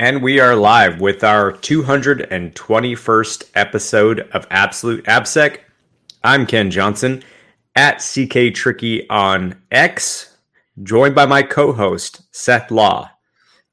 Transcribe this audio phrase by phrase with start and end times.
[0.00, 5.58] And we are live with our 221st episode of Absolute AppSec.
[6.24, 7.22] I'm Ken Johnson
[7.76, 10.38] at CK Tricky on X,
[10.82, 13.10] joined by my co-host Seth Law.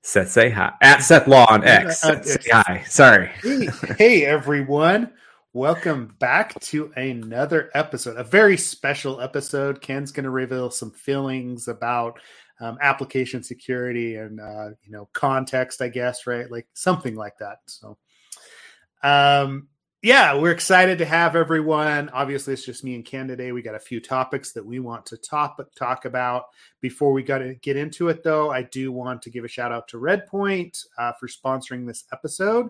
[0.02, 0.74] Seth, say hi.
[0.82, 2.04] At Seth Law on X.
[2.04, 2.84] Uh, Seth, say hi.
[2.90, 3.28] Sorry.
[3.42, 5.14] Hey, hey, everyone.
[5.54, 9.80] Welcome back to another episode, a very special episode.
[9.80, 12.20] Ken's going to reveal some feelings about
[12.60, 16.50] um, application security and uh, you know context, I guess, right?
[16.50, 17.60] Like something like that.
[17.66, 17.98] So,
[19.04, 19.68] um,
[20.02, 22.10] yeah, we're excited to have everyone.
[22.10, 23.52] Obviously, it's just me and Ken today.
[23.52, 26.46] We got a few topics that we want to top, talk about.
[26.82, 29.72] Before we got to get into it, though, I do want to give a shout
[29.72, 32.70] out to Redpoint uh, for sponsoring this episode.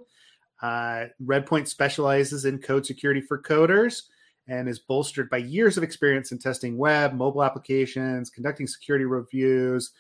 [0.62, 4.04] Uh, Redpoint specializes in code security for coders
[4.48, 9.92] and is bolstered by years of experience in testing web, mobile applications, conducting security reviews,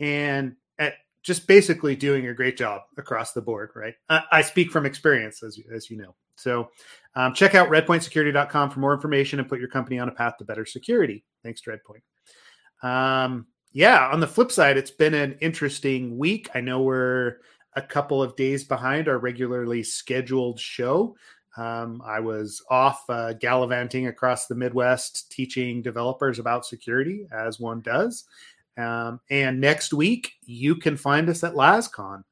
[0.00, 3.94] and at just basically doing a great job across the board, right?
[4.08, 6.14] I, I speak from experience, as, as you know.
[6.36, 6.70] So
[7.14, 10.44] um, check out redpointsecurity.com for more information and put your company on a path to
[10.44, 11.24] better security.
[11.44, 12.86] Thanks to Redpoint.
[12.86, 16.50] Um, yeah, on the flip side, it's been an interesting week.
[16.54, 17.36] I know we're
[17.74, 21.16] a couple of days behind our regularly scheduled show.
[21.56, 27.80] Um, I was off uh, gallivanting across the Midwest teaching developers about security, as one
[27.80, 28.24] does.
[28.78, 32.24] Um, and next week, you can find us at LasCon.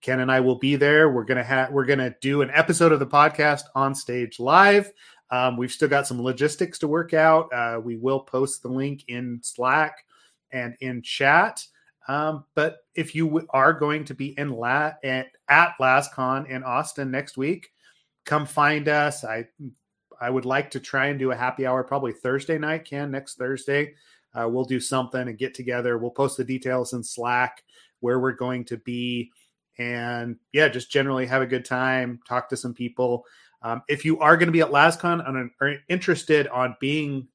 [0.00, 1.10] Ken and I will be there.
[1.10, 4.92] We're gonna have we're gonna do an episode of the podcast on stage live.
[5.30, 7.52] Um, we've still got some logistics to work out.
[7.52, 10.04] Uh, we will post the link in Slack
[10.52, 11.66] and in chat.
[12.06, 17.10] Um, but if you are going to be in La- at, at LasCon in Austin
[17.10, 17.70] next week,
[18.24, 19.24] come find us.
[19.24, 19.46] I
[20.20, 22.84] I would like to try and do a happy hour probably Thursday night.
[22.84, 23.94] Can next Thursday.
[24.34, 25.98] Uh, we'll do something and get together.
[25.98, 27.62] We'll post the details in Slack
[28.00, 29.30] where we're going to be,
[29.78, 32.20] and yeah, just generally have a good time.
[32.26, 33.24] Talk to some people.
[33.62, 37.28] Um, if you are going to be at LasCon and are interested on being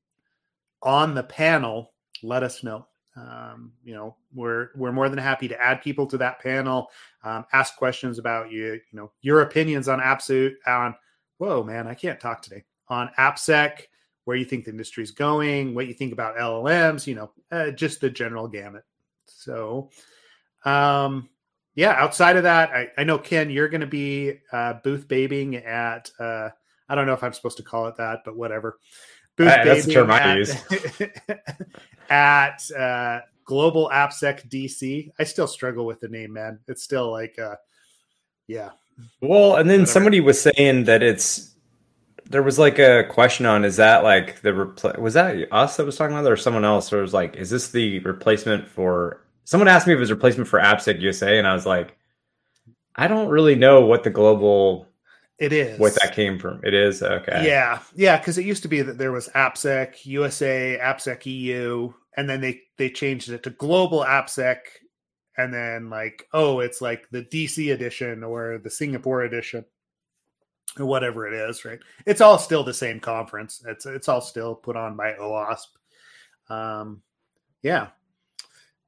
[0.82, 2.88] on the panel, let us know.
[3.18, 6.90] Um, you know, we're we're more than happy to add people to that panel,
[7.24, 10.96] um, ask questions about you, you know, your opinions on AppSuit on.
[11.40, 13.82] Whoa, man, I can't talk today on AppSec.
[14.26, 17.72] Where you think the industry is going, what you think about LLMs, you know, uh,
[17.72, 18.84] just the general gamut.
[19.26, 19.90] So,
[20.66, 21.30] um,
[21.76, 25.56] yeah, outside of that, I, I know Ken, you're going to be uh, booth babing
[25.56, 26.12] at.
[26.20, 26.50] Uh,
[26.90, 28.80] I don't know if I'm supposed to call it that, but whatever.
[29.38, 30.56] Booth that's the term at, I use.
[32.10, 35.12] at uh, Global AppSec DC.
[35.20, 36.60] I still struggle with the name, man.
[36.68, 37.56] It's still like, uh,
[38.48, 38.72] yeah.
[39.22, 39.92] Well, and then whatever.
[39.92, 41.54] somebody was saying that it's
[42.30, 45.86] there was like a question on is that like the repl- was that us that
[45.86, 49.24] was talking about that or someone else or was like is this the replacement for
[49.46, 51.96] someone asked me if it was replacement for AppSec USA and I was like
[52.96, 54.87] I don't really know what the global
[55.40, 56.60] it is what that came from.
[56.64, 57.46] It is okay.
[57.46, 62.28] Yeah, yeah, because it used to be that there was AppSec USA, AppSec EU, and
[62.28, 64.58] then they they changed it to Global AppSec,
[65.38, 69.64] and then like oh, it's like the DC edition or the Singapore edition,
[70.80, 71.64] or whatever it is.
[71.64, 71.80] Right?
[72.08, 73.64] It's all still the same conference.
[73.68, 75.68] It's it's all still put on by OWASP.
[76.50, 77.04] Um,
[77.62, 77.90] yeah,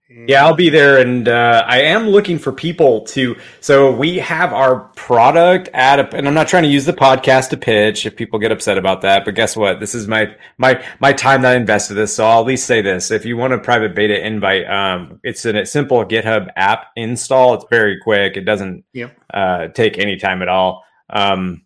[0.09, 3.36] yeah, I'll be there, and uh, I am looking for people to.
[3.62, 7.50] So we have our product at, a, and I'm not trying to use the podcast
[7.50, 8.08] to pitch.
[8.08, 9.80] If people get upset about that, but guess what?
[9.80, 12.16] This is my my my time that I invested this.
[12.16, 15.46] So I'll at least say this: if you want a private beta invite, um, it's
[15.46, 17.53] a simple GitHub app install.
[17.53, 18.36] It's very quick.
[18.36, 18.86] It doesn't
[19.31, 20.84] uh, take any time at all.
[21.12, 21.66] Um,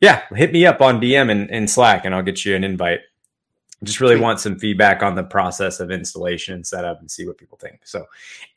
[0.00, 3.00] yeah, hit me up on DM and, and Slack, and I'll get you an invite
[3.84, 7.38] just really want some feedback on the process of installation and setup and see what
[7.38, 7.80] people think.
[7.84, 8.06] So,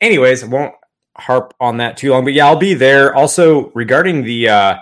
[0.02, 0.76] anyways, I won't
[1.18, 3.14] harp on that too long, but yeah, I'll be there.
[3.14, 4.78] Also, regarding the uh,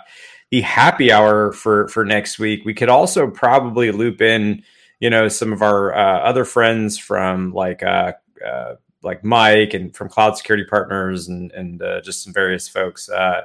[0.51, 4.63] the happy hour for for next week, we could also probably loop in,
[4.99, 8.13] you know, some of our uh, other friends from like uh,
[8.45, 13.09] uh, like Mike and from Cloud Security Partners and and uh, just some various folks.
[13.09, 13.41] Uh,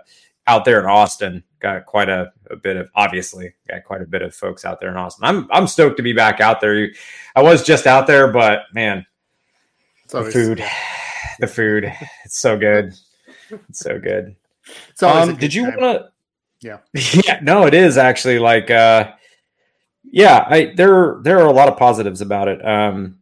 [0.47, 1.43] out there in Austin.
[1.61, 4.91] Got quite a, a, bit of obviously got quite a bit of folks out there
[4.91, 5.25] in Austin.
[5.25, 6.91] I'm I'm stoked to be back out there.
[7.37, 9.07] I was just out there, but man,
[10.09, 10.65] the food,
[11.39, 11.93] the food,
[12.25, 12.95] it's so good.
[13.69, 14.35] It's so good.
[14.95, 16.09] So um, did you want to?
[16.61, 16.79] Yeah.
[17.27, 17.41] Yeah.
[17.43, 18.71] No, it is actually like.
[18.71, 19.13] uh
[20.13, 22.65] yeah, I there there are a lot of positives about it.
[22.65, 23.19] Um,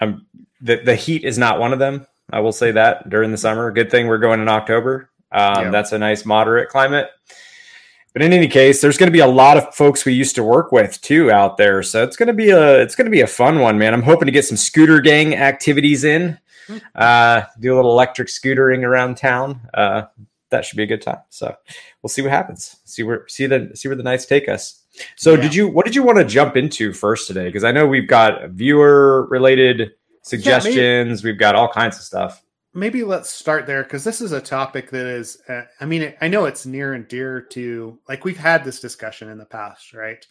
[0.00, 0.26] I'm
[0.60, 2.06] the the heat is not one of them.
[2.32, 3.70] I will say that during the summer.
[3.70, 5.09] Good thing we're going in October.
[5.32, 5.70] Um, yeah.
[5.70, 7.08] That's a nice moderate climate.
[8.12, 10.42] But in any case, there's going to be a lot of folks we used to
[10.42, 13.20] work with too out there, so it's going to be a it's going to be
[13.20, 13.94] a fun one, man.
[13.94, 16.36] I'm hoping to get some scooter gang activities in,
[16.66, 16.78] hmm.
[16.96, 19.60] uh, do a little electric scootering around town.
[19.72, 20.02] Uh,
[20.50, 21.20] that should be a good time.
[21.28, 21.54] So
[22.02, 22.78] we'll see what happens.
[22.84, 24.82] See where see the see where the nights take us.
[25.16, 25.42] So yeah.
[25.42, 27.46] did you what did you want to jump into first today?
[27.46, 29.92] Because I know we've got viewer related
[30.22, 32.42] suggestions, yeah, we've got all kinds of stuff.
[32.72, 36.28] Maybe let's start there because this is a topic that is uh, I mean I
[36.28, 40.24] know it's near and dear to like we've had this discussion in the past, right?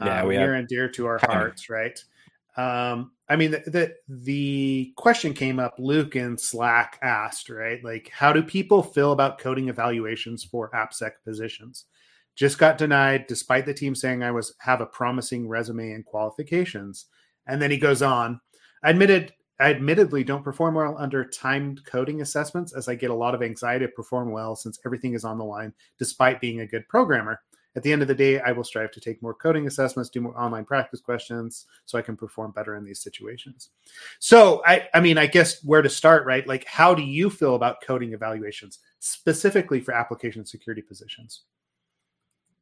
[0.00, 0.60] Yeah, um, we near have.
[0.60, 1.98] and dear to our hearts, right?
[2.56, 5.74] Um, I mean, the, the, the question came up.
[5.78, 7.82] Luke in Slack asked, right?
[7.82, 11.86] Like, how do people feel about coding evaluations for AppSec positions?
[12.36, 17.06] Just got denied, despite the team saying I was have a promising resume and qualifications.
[17.46, 18.40] And then he goes on.
[18.82, 23.14] I admitted, I admittedly don't perform well under timed coding assessments, as I get a
[23.14, 26.66] lot of anxiety to perform well since everything is on the line, despite being a
[26.66, 27.40] good programmer.
[27.76, 30.20] At the end of the day, I will strive to take more coding assessments, do
[30.20, 33.70] more online practice questions so I can perform better in these situations.
[34.20, 36.46] So, I, I mean, I guess where to start, right?
[36.46, 41.42] Like, how do you feel about coding evaluations specifically for application security positions?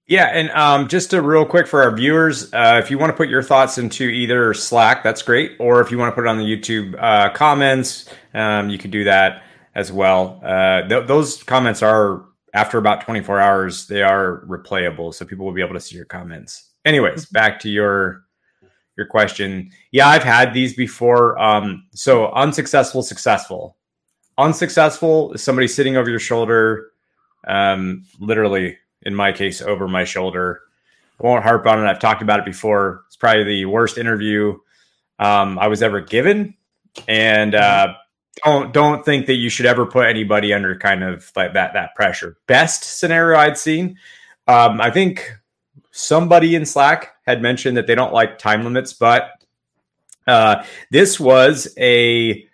[0.06, 3.16] Yeah, and um, just a real quick for our viewers, uh, if you want to
[3.16, 6.28] put your thoughts into either Slack, that's great, or if you want to put it
[6.28, 9.44] on the YouTube uh, comments, um, you can do that
[9.75, 10.40] as well.
[10.44, 15.54] Uh, th- those comments are after about 24 hours, they are replayable, so people will
[15.54, 16.70] be able to see your comments.
[16.84, 17.32] Anyways, mm-hmm.
[17.32, 18.25] back to your
[18.96, 19.70] your question.
[19.90, 21.38] Yeah, I've had these before.
[21.38, 23.76] Um, so unsuccessful, successful.
[24.37, 26.90] Unsuccessful is somebody sitting over your shoulder,
[27.46, 30.62] um, literally in my case, over my shoulder.
[31.20, 31.88] I won't harp on it.
[31.88, 33.04] I've talked about it before.
[33.06, 34.58] It's probably the worst interview
[35.19, 36.54] um, I was ever given,
[37.06, 37.94] and uh,
[38.44, 41.94] don't don't think that you should ever put anybody under kind of like that that
[41.94, 42.37] pressure.
[42.46, 43.99] Best scenario I'd seen,
[44.49, 45.32] um, I think
[45.93, 49.31] somebody in Slack had mentioned that they don't like time limits, but
[50.26, 52.46] uh, this was a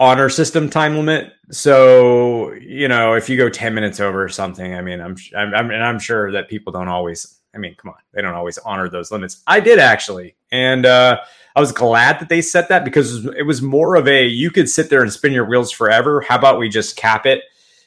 [0.00, 1.32] honor system time limit.
[1.52, 5.54] So you know, if you go ten minutes over or something, I mean, I'm I'm,
[5.54, 7.36] I'm and I'm sure that people don't always.
[7.54, 9.42] I mean, come on, they don't always honor those limits.
[9.46, 10.84] I did actually, and.
[10.84, 11.20] uh
[11.56, 14.70] I was glad that they set that because it was more of a you could
[14.70, 16.20] sit there and spin your wheels forever.
[16.20, 17.42] How about we just cap it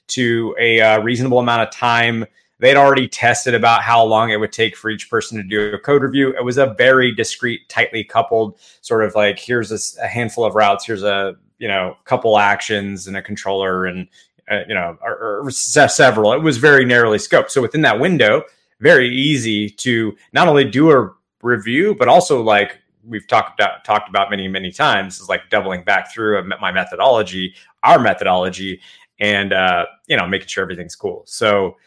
[0.07, 2.25] to a uh, reasonable amount of time?
[2.59, 5.79] They'd already tested about how long it would take for each person to do a
[5.79, 6.35] code review.
[6.35, 10.55] It was a very discreet, tightly coupled sort of like here's a, a handful of
[10.55, 14.07] routes, here's a you know a couple actions and a controller and
[14.51, 16.33] uh, you know or, or several.
[16.33, 17.49] It was very narrowly scoped.
[17.49, 18.43] So within that window,
[18.79, 24.09] very easy to not only do a review but also like we've talked about talked
[24.09, 27.53] about many many times is like doubling back through my methodology,
[27.83, 28.79] our methodology,
[29.19, 31.23] and uh, you know making sure everything's cool.
[31.25, 31.77] So,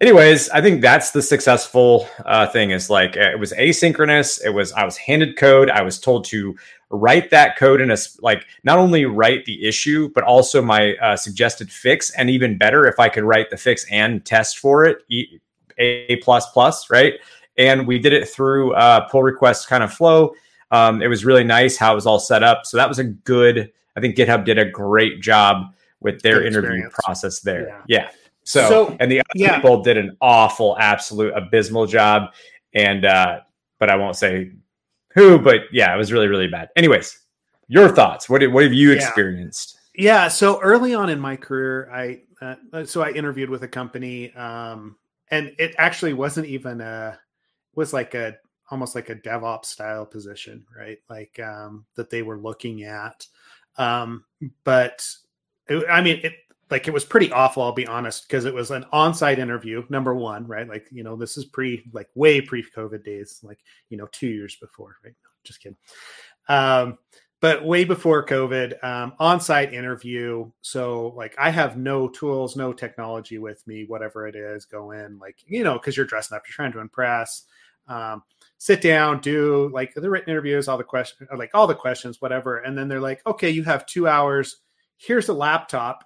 [0.00, 2.70] anyways, I think that's the successful uh, thing.
[2.70, 4.44] Is like it was asynchronous.
[4.44, 5.70] It was I was handed code.
[5.70, 6.56] I was told to
[6.90, 11.16] write that code in a like not only write the issue but also my uh,
[11.16, 14.98] suggested fix, and even better if I could write the fix and test for it.
[15.80, 17.14] A plus plus, right?
[17.56, 20.32] And we did it through uh, pull request kind of flow
[20.70, 22.66] um, it was really nice how it was all set up.
[22.66, 23.72] So that was a good.
[23.96, 27.68] I think GitHub did a great job with their interview process there.
[27.68, 27.82] Yeah.
[27.88, 28.10] yeah.
[28.44, 29.56] So, so, and the other yeah.
[29.56, 32.32] people did an awful, absolute abysmal job.
[32.74, 33.40] And uh,
[33.78, 34.52] but I won't say
[35.14, 36.68] who, but yeah, it was really, really bad.
[36.76, 37.18] Anyways,
[37.68, 38.28] your thoughts.
[38.28, 38.96] What did, what have you yeah.
[38.96, 39.78] experienced?
[39.94, 40.28] Yeah.
[40.28, 44.96] So early on in my career, I uh, so I interviewed with a company, um,
[45.30, 47.18] and it actually wasn't even a
[47.74, 48.36] was like a
[48.70, 50.98] almost like a DevOps style position, right?
[51.08, 53.26] Like um, that they were looking at.
[53.76, 54.24] Um,
[54.64, 55.06] but
[55.68, 56.34] it, I mean, it
[56.70, 57.62] like it was pretty awful.
[57.62, 59.84] I'll be honest, because it was an on-site interview.
[59.88, 60.68] Number one, right?
[60.68, 63.58] Like you know, this is pre like way pre-COVID days, like
[63.88, 65.14] you know, two years before, right?
[65.22, 65.78] No, just kidding.
[66.48, 66.98] Um,
[67.40, 70.50] but way before COVID, um, on-site interview.
[70.60, 74.64] So like I have no tools, no technology with me, whatever it is.
[74.64, 77.44] Go in, like you know, because you're dressing up, you're trying to impress.
[77.86, 78.22] Um,
[78.58, 82.58] sit down, do like the written interviews, all the questions, like all the questions, whatever.
[82.58, 84.58] And then they're like, okay, you have two hours.
[84.98, 86.04] Here's a laptop.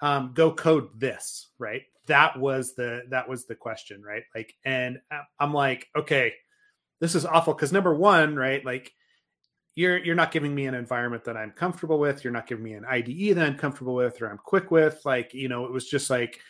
[0.00, 1.82] Um, go code this, right?
[2.06, 4.22] That was the that was the question, right?
[4.34, 5.00] Like, and
[5.40, 6.32] I'm like, okay,
[7.00, 8.64] this is awful because number one, right?
[8.64, 8.92] Like,
[9.74, 12.24] you're you're not giving me an environment that I'm comfortable with.
[12.24, 15.00] You're not giving me an IDE that I'm comfortable with or I'm quick with.
[15.04, 16.40] Like, you know, it was just like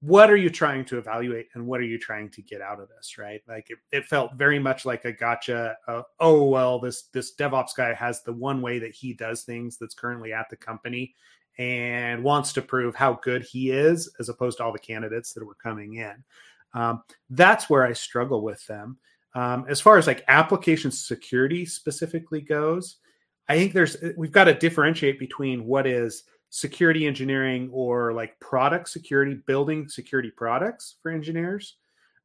[0.00, 2.88] what are you trying to evaluate and what are you trying to get out of
[2.88, 7.04] this right like it, it felt very much like a gotcha uh, oh well this
[7.12, 10.56] this devops guy has the one way that he does things that's currently at the
[10.56, 11.14] company
[11.58, 15.44] and wants to prove how good he is as opposed to all the candidates that
[15.44, 16.14] were coming in
[16.74, 18.98] um, that's where i struggle with them
[19.34, 22.96] um, as far as like application security specifically goes
[23.48, 28.88] i think there's we've got to differentiate between what is security engineering or like product
[28.88, 31.76] security, building security products for engineers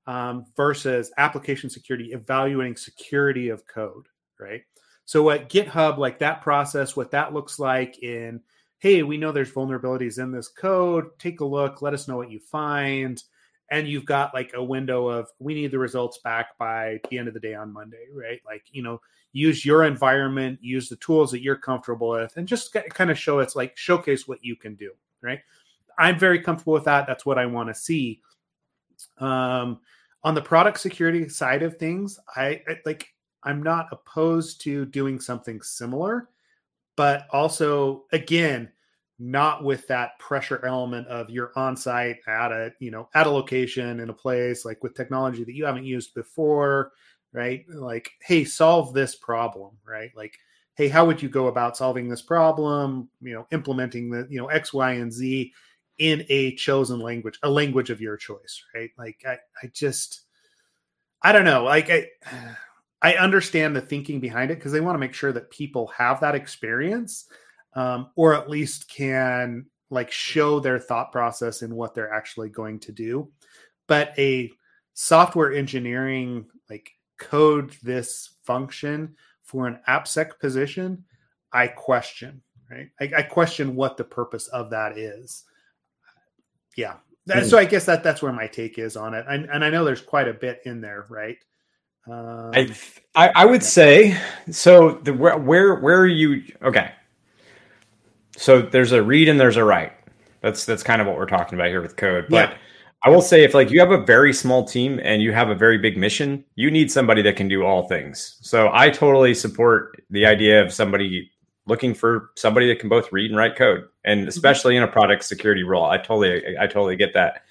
[0.08, 4.08] um, versus application security, evaluating security of code,
[4.40, 4.62] right?
[5.06, 8.40] So at GitHub, like that process, what that looks like in,
[8.82, 11.08] hey, we know there's vulnerabilities in this code.
[11.20, 11.84] Take a look.
[11.84, 13.22] Let us know what you find.
[13.70, 17.28] And you've got like a window of we need the results back by the end
[17.28, 18.42] of the day on Monday, right?
[18.44, 19.00] Like, you know,
[19.34, 23.38] use your environment, use the tools that you're comfortable with, and just kind of show
[23.38, 25.40] it's like showcase what you can do, right?
[26.00, 27.06] I'm very comfortable with that.
[27.06, 28.20] That's what I want to see.
[29.20, 29.80] Um,
[30.24, 35.20] on the product security side of things, I, I like I'm not opposed to doing
[35.20, 36.30] something similar,
[36.96, 38.72] but also again,
[39.24, 43.30] not with that pressure element of you're on site at a you know at a
[43.30, 46.92] location in a place like with technology that you haven't used before
[47.32, 47.64] right?
[47.70, 50.10] Like hey solve this problem right?
[50.16, 50.40] Like
[50.74, 53.10] hey how would you go about solving this problem?
[53.22, 55.54] You know implementing the you know x y and z
[56.00, 58.90] in a chosen language a language of your choice right?
[58.98, 60.22] Like i i just
[61.22, 61.64] i don't know.
[61.64, 62.08] Like i
[63.02, 66.20] I understand the thinking behind it because they want to make sure that people have
[66.20, 67.26] that experience,
[67.74, 72.80] um, or at least can like show their thought process in what they're actually going
[72.80, 73.32] to do.
[73.88, 74.52] But a
[74.94, 81.04] software engineering like code this function for an AppSec position,
[81.52, 82.42] I question.
[82.70, 85.44] Right, I, I question what the purpose of that is.
[86.78, 86.96] Yeah,
[87.28, 87.46] mm-hmm.
[87.46, 89.84] so I guess that that's where my take is on it, and, and I know
[89.84, 91.38] there's quite a bit in there, right?
[92.08, 92.76] Um, I,
[93.16, 94.18] I, I would say
[94.50, 95.00] so.
[95.04, 96.44] The where where where are you?
[96.64, 96.92] Okay,
[98.38, 99.94] so there's a read and there's a write.
[100.42, 102.26] That's that's kind of what we're talking about here with code.
[102.30, 102.58] But yeah.
[103.04, 105.56] I will say if like you have a very small team and you have a
[105.56, 108.38] very big mission, you need somebody that can do all things.
[108.42, 111.30] So I totally support the idea of somebody
[111.68, 114.30] looking for somebody that can both read and write code, and mm-hmm.
[114.30, 115.86] especially in a product security role.
[115.86, 117.44] I totally I totally get that.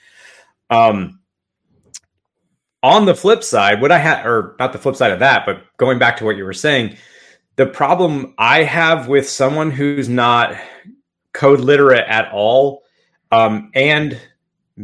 [0.70, 1.19] Um,
[2.82, 5.64] on the flip side, what I had, or not the flip side of that, but
[5.76, 6.96] going back to what you were saying,
[7.56, 10.56] the problem I have with someone who's not
[11.32, 12.82] code literate at all,
[13.32, 14.18] um, and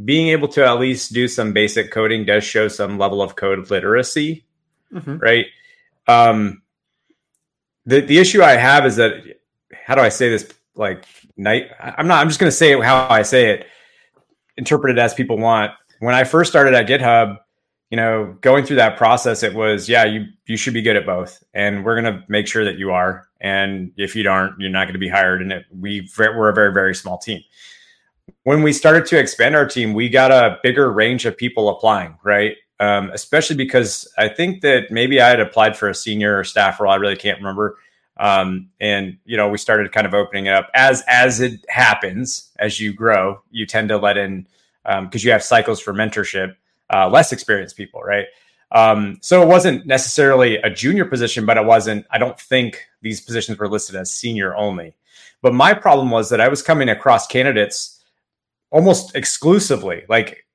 [0.04, 3.70] being able to at least do some basic coding does show some level of code
[3.70, 4.44] literacy,
[4.92, 5.16] mm-hmm.
[5.16, 5.46] right?
[6.06, 6.62] Um,
[7.86, 9.22] the the issue I have is that
[9.72, 10.52] how do I say this?
[10.74, 11.06] Like
[11.38, 12.20] night, I'm not.
[12.20, 13.66] I'm just going to say it how I say it,
[14.58, 15.72] interpret it as people want.
[16.00, 17.38] When I first started at GitHub,
[17.90, 21.06] you know, going through that process, it was, yeah, you you should be good at
[21.06, 23.28] both, and we're going to make sure that you are.
[23.40, 25.40] And if you aren't, you're not going to be hired.
[25.40, 27.42] And it, we we're a very very small team.
[28.42, 32.18] When we started to expand our team, we got a bigger range of people applying,
[32.24, 32.56] right?
[32.80, 36.92] Um, especially because I think that maybe I had applied for a senior staff role.
[36.92, 37.78] I really can't remember.
[38.18, 42.50] Um, and you know, we started kind of opening it up as as it happens
[42.58, 43.40] as you grow.
[43.52, 44.48] You tend to let in
[44.84, 46.56] because um, you have cycles for mentorship
[46.92, 48.26] uh, less experienced people, right?
[48.72, 53.20] Um, so it wasn't necessarily a junior position, but it wasn't, I don't think these
[53.20, 54.94] positions were listed as senior only.
[55.42, 58.02] But my problem was that I was coming across candidates
[58.70, 60.46] almost exclusively, like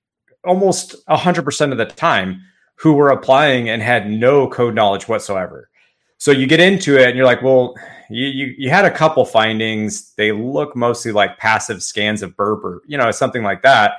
[0.44, 2.42] almost 100% of the time,
[2.76, 5.70] who were applying and had no code knowledge whatsoever.
[6.18, 7.76] So you get into it and you're like, well,
[8.10, 10.14] you, you, you had a couple findings.
[10.16, 13.94] They look mostly like passive scans of burp or, you know, something like that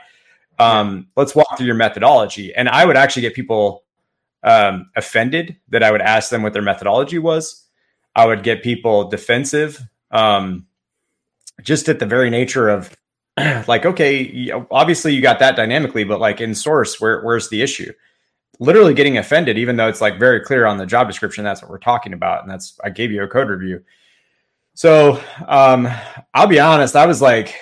[0.62, 2.54] um, let's walk through your methodology.
[2.54, 3.85] And I would actually get people
[4.42, 7.66] um, offended that I would ask them what their methodology was.
[8.14, 10.66] I would get people defensive, um,
[11.62, 12.95] just at the very nature of
[13.66, 17.92] like, okay, obviously you got that dynamically, but like in source, where where's the issue?
[18.59, 21.42] Literally getting offended, even though it's like very clear on the job description.
[21.42, 23.83] That's what we're talking about, and that's I gave you a code review.
[24.75, 25.88] So um,
[26.35, 27.54] I'll be honest, I was like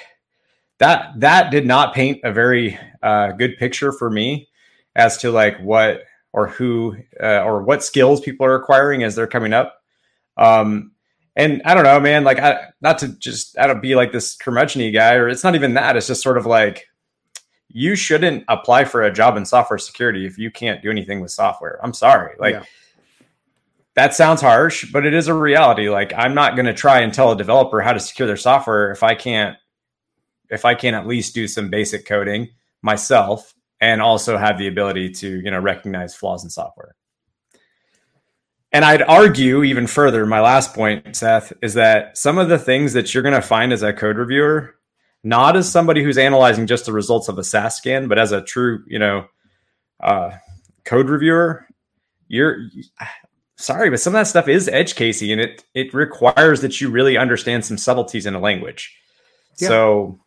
[0.79, 4.49] that that did not paint a very uh, good picture for me
[4.95, 6.03] as to like what
[6.33, 9.81] or who uh, or what skills people are acquiring as they're coming up.
[10.37, 10.93] Um,
[11.37, 12.25] and I don't know, man.
[12.25, 15.55] Like, I, not to just I don't be like this curmudgeon guy, or it's not
[15.55, 15.97] even that.
[15.97, 16.87] It's just sort of like
[17.69, 21.31] you shouldn't apply for a job in software security if you can't do anything with
[21.31, 21.79] software.
[21.83, 22.55] I'm sorry, like.
[22.55, 22.65] Yeah.
[23.97, 25.91] That sounds harsh, but it is a reality.
[25.91, 28.93] Like, I'm not going to try and tell a developer how to secure their software
[28.93, 29.57] if I can't
[30.49, 32.51] if I can't at least do some basic coding
[32.83, 36.95] myself and also have the ability to, you know, recognize flaws in software.
[38.73, 42.93] And I'd argue even further, my last point, Seth, is that some of the things
[42.93, 44.77] that you're going to find as a code reviewer,
[45.25, 48.43] not as somebody who's analyzing just the results of a SAST scan, but as a
[48.43, 49.27] true, you know,
[50.01, 50.31] uh,
[50.85, 51.67] code reviewer,
[52.29, 52.69] you're
[53.57, 56.91] sorry, but some of that stuff is edge casey and it it requires that you
[56.91, 58.97] really understand some subtleties in a language.
[59.59, 59.69] Yeah.
[59.69, 60.21] So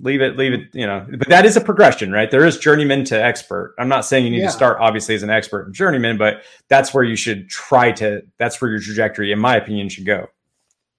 [0.00, 2.30] leave it, leave it, you know, but that is a progression, right?
[2.30, 3.74] There is journeyman to expert.
[3.78, 4.46] I'm not saying you need yeah.
[4.46, 8.22] to start obviously as an expert in journeyman, but that's where you should try to,
[8.38, 10.26] that's where your trajectory, in my opinion, should go.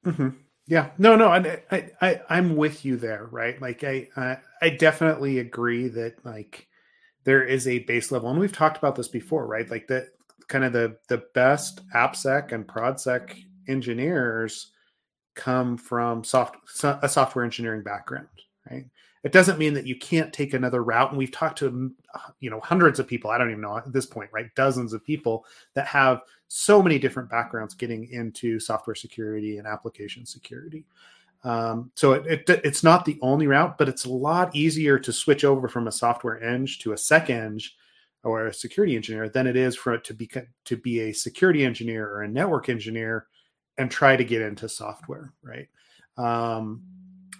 [0.06, 0.30] Mm-hmm.
[0.68, 3.62] Yeah, no, no, I, I, I, I'm with you there, right?
[3.62, 6.68] Like, I, I, I definitely agree that like
[7.24, 9.70] there is a base level, and we've talked about this before, right?
[9.70, 10.08] Like that,
[10.48, 14.72] kind of the the best AppSec and ProdSec engineers
[15.34, 18.28] come from soft a software engineering background,
[18.70, 18.86] right?
[19.24, 21.10] It doesn't mean that you can't take another route.
[21.10, 21.92] And we've talked to
[22.40, 23.30] you know hundreds of people.
[23.30, 24.54] I don't even know at this point, right?
[24.56, 30.26] Dozens of people that have so many different backgrounds getting into software security and application
[30.26, 30.86] security.
[31.44, 35.14] Um, so it, it, it's not the only route, but it's a lot easier to
[35.14, 37.60] switch over from a software eng to a sec eng
[38.24, 40.30] or a security engineer than it is for it to be
[40.66, 43.28] to be a security engineer or a network engineer
[43.78, 45.68] and try to get into software, right?
[46.18, 46.84] Um,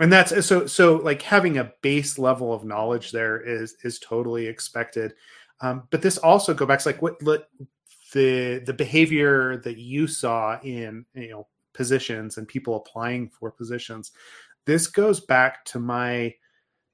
[0.02, 4.48] and that's so so like having a base level of knowledge there is is totally
[4.48, 5.14] expected.
[5.62, 10.60] Um, but this also go back to like what the the behavior that you saw
[10.64, 14.12] in you know positions and people applying for positions.
[14.66, 16.34] This goes back to my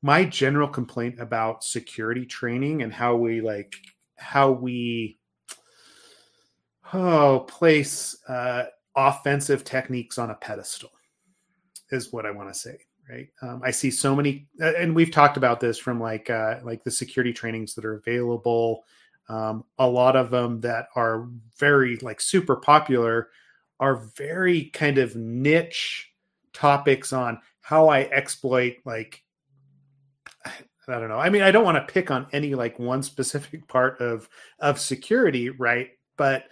[0.02, 3.74] my general complaint about security training and how we like
[4.18, 5.18] how we
[6.94, 8.66] oh place uh,
[8.98, 10.92] offensive techniques on a pedestal
[11.90, 12.87] is what I want to say.
[13.10, 13.30] Right.
[13.42, 16.92] Um, I see so many, and we've talked about this from like uh, like the
[16.92, 18.84] security trainings that are available.
[19.30, 23.30] Um, a lot of them that are very like super popular
[23.80, 26.12] are very kind of niche
[26.52, 29.24] topics on how I exploit like
[30.46, 31.20] I don't know.
[31.20, 34.28] I mean, I don't want to pick on any like one specific part of
[34.60, 35.90] of security, right?
[36.18, 36.46] But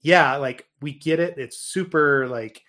[0.00, 1.38] yeah, like we get it.
[1.38, 2.62] It's super like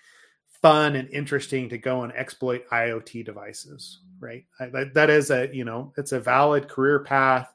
[0.64, 4.46] fun and interesting to go and exploit IoT devices, right?
[4.60, 7.54] I, that, is a, you know, it's a valid career path.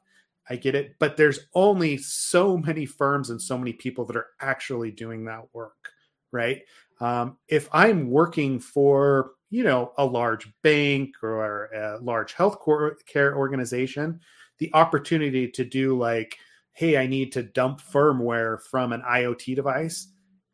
[0.49, 4.27] I get it, but there's only so many firms and so many people that are
[4.39, 5.89] actually doing that work
[6.31, 6.61] right?
[7.01, 12.57] Um, if I'm working for, you know, a large bank or a large health
[13.05, 14.19] care organization,
[14.59, 16.37] the opportunity to do like,
[16.73, 20.13] hey, I need to dump firmware from an IoT device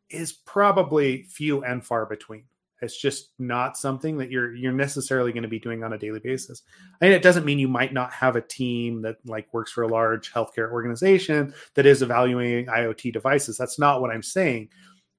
[0.10, 2.46] is probably few and far between.
[2.82, 6.20] It's just not something that you're you're necessarily going to be doing on a daily
[6.20, 6.62] basis.
[7.02, 9.88] And it doesn't mean you might not have a team that like works for a
[9.88, 13.58] large healthcare organization that is evaluating IoT devices.
[13.58, 14.70] That's not what I'm saying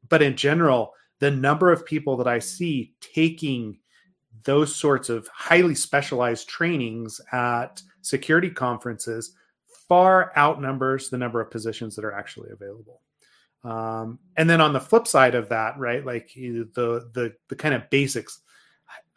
[0.08, 3.78] but in general, the number of people that I see taking
[4.44, 9.34] those sorts of highly specialized trainings at security conferences
[9.88, 13.00] far outnumbers the number of positions that are actually available.
[13.66, 17.74] Um, and then on the flip side of that, right, like the the the kind
[17.74, 18.40] of basics.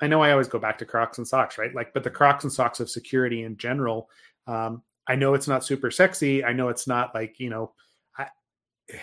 [0.01, 1.75] I know I always go back to Crocs and socks, right?
[1.75, 4.09] Like, but the Crocs and socks of security in general.
[4.47, 6.43] Um, I know it's not super sexy.
[6.43, 7.73] I know it's not like you know.
[8.17, 8.27] I,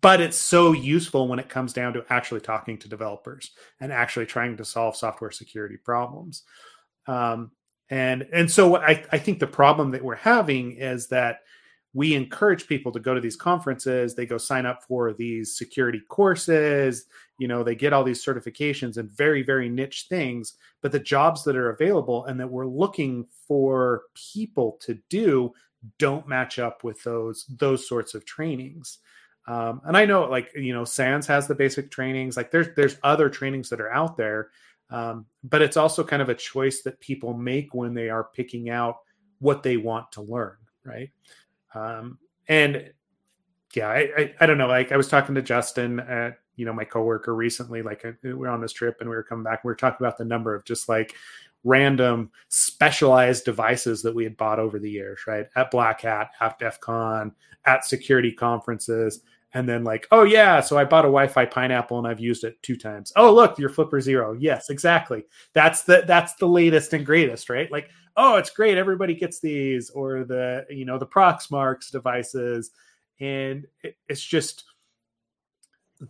[0.00, 4.26] but it's so useful when it comes down to actually talking to developers and actually
[4.26, 6.42] trying to solve software security problems.
[7.06, 7.52] Um,
[7.90, 11.40] and and so I, I think the problem that we're having is that
[11.98, 14.14] we encourage people to go to these conferences.
[14.14, 17.06] They go sign up for these security courses.
[17.38, 20.54] You know they get all these certifications and very very niche things.
[20.80, 25.52] But the jobs that are available and that we're looking for people to do
[25.98, 28.98] don't match up with those those sorts of trainings.
[29.48, 32.36] Um, and I know like you know SANS has the basic trainings.
[32.36, 34.50] Like there's there's other trainings that are out there,
[34.90, 38.70] um, but it's also kind of a choice that people make when they are picking
[38.70, 38.98] out
[39.40, 41.10] what they want to learn, right?
[41.74, 42.90] Um, and
[43.74, 44.66] yeah, I, I, I don't know.
[44.66, 47.82] Like I was talking to Justin at you know my coworker recently.
[47.82, 49.64] Like uh, we were on this trip and we were coming back.
[49.64, 51.14] We were talking about the number of just like
[51.64, 55.46] random specialized devices that we had bought over the years, right?
[55.56, 57.32] At Black Hat, at DEF CON,
[57.66, 59.20] at security conferences
[59.54, 62.60] and then like oh yeah so i bought a wi-fi pineapple and i've used it
[62.62, 63.12] two times.
[63.16, 64.34] Oh look your flipper zero.
[64.38, 65.24] Yes exactly.
[65.54, 67.70] That's the that's the latest and greatest right?
[67.70, 72.70] Like oh it's great everybody gets these or the you know the Proxmarks devices.
[73.20, 74.64] And it, it's just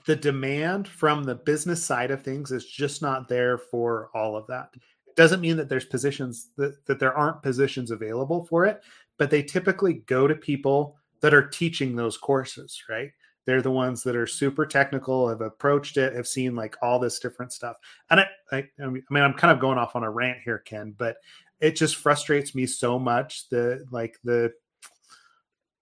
[0.05, 4.47] the demand from the business side of things is just not there for all of
[4.49, 4.71] that.
[5.07, 8.83] It doesn't mean that there's positions that, that there aren't positions available for it
[9.19, 13.11] but they typically go to people that are teaching those courses right
[13.49, 17.19] they're the ones that are super technical, have approached it, have seen like all this
[17.19, 17.79] different stuff.
[18.11, 20.95] And I, I, I mean, I'm kind of going off on a rant here, Ken,
[20.99, 21.17] but
[21.59, 24.53] it just frustrates me so much the like the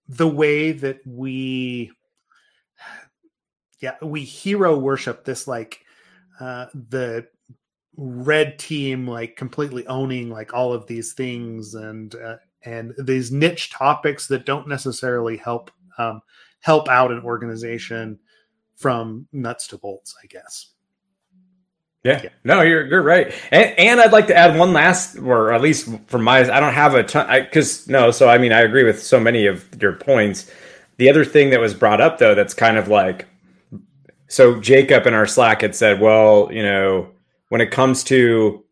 [0.07, 1.91] the way that we
[3.81, 5.81] yeah we hero worship this like
[6.39, 7.27] uh the
[7.97, 13.71] red team like completely owning like all of these things and uh, and these niche
[13.71, 16.21] topics that don't necessarily help um,
[16.61, 18.19] help out an organization
[18.75, 20.73] from nuts to bolts, I guess.
[22.03, 22.21] Yeah.
[22.23, 22.29] yeah.
[22.43, 23.33] No, you're you're right.
[23.51, 26.73] And, and I'd like to add one last, or at least from my, I don't
[26.73, 28.11] have a ton, because no.
[28.11, 30.49] So I mean, I agree with so many of your points.
[30.97, 33.27] The other thing that was brought up though, that's kind of like,
[34.29, 37.09] so Jacob in our Slack had said, well, you know,
[37.49, 38.63] when it comes to,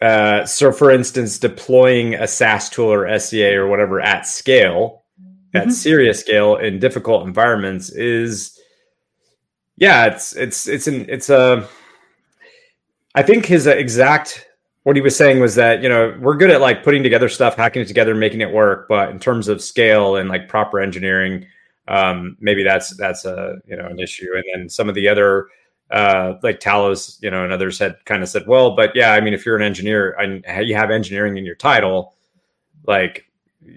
[0.00, 5.04] uh, so for instance, deploying a SAST tool or SCA or whatever at scale,
[5.56, 5.70] at mm-hmm.
[5.70, 8.58] serious scale in difficult environments is,
[9.76, 11.68] yeah, it's it's it's an it's a
[13.14, 14.46] I think his exact
[14.84, 17.56] what he was saying was that you know we're good at like putting together stuff,
[17.56, 21.46] hacking it together, making it work, but in terms of scale and like proper engineering,
[21.88, 24.28] um, maybe that's that's a you know an issue.
[24.34, 25.48] And then some of the other
[25.90, 29.20] uh, like Talos, you know, and others had kind of said, well, but yeah, I
[29.20, 32.14] mean, if you're an engineer and you have engineering in your title,
[32.86, 33.26] like,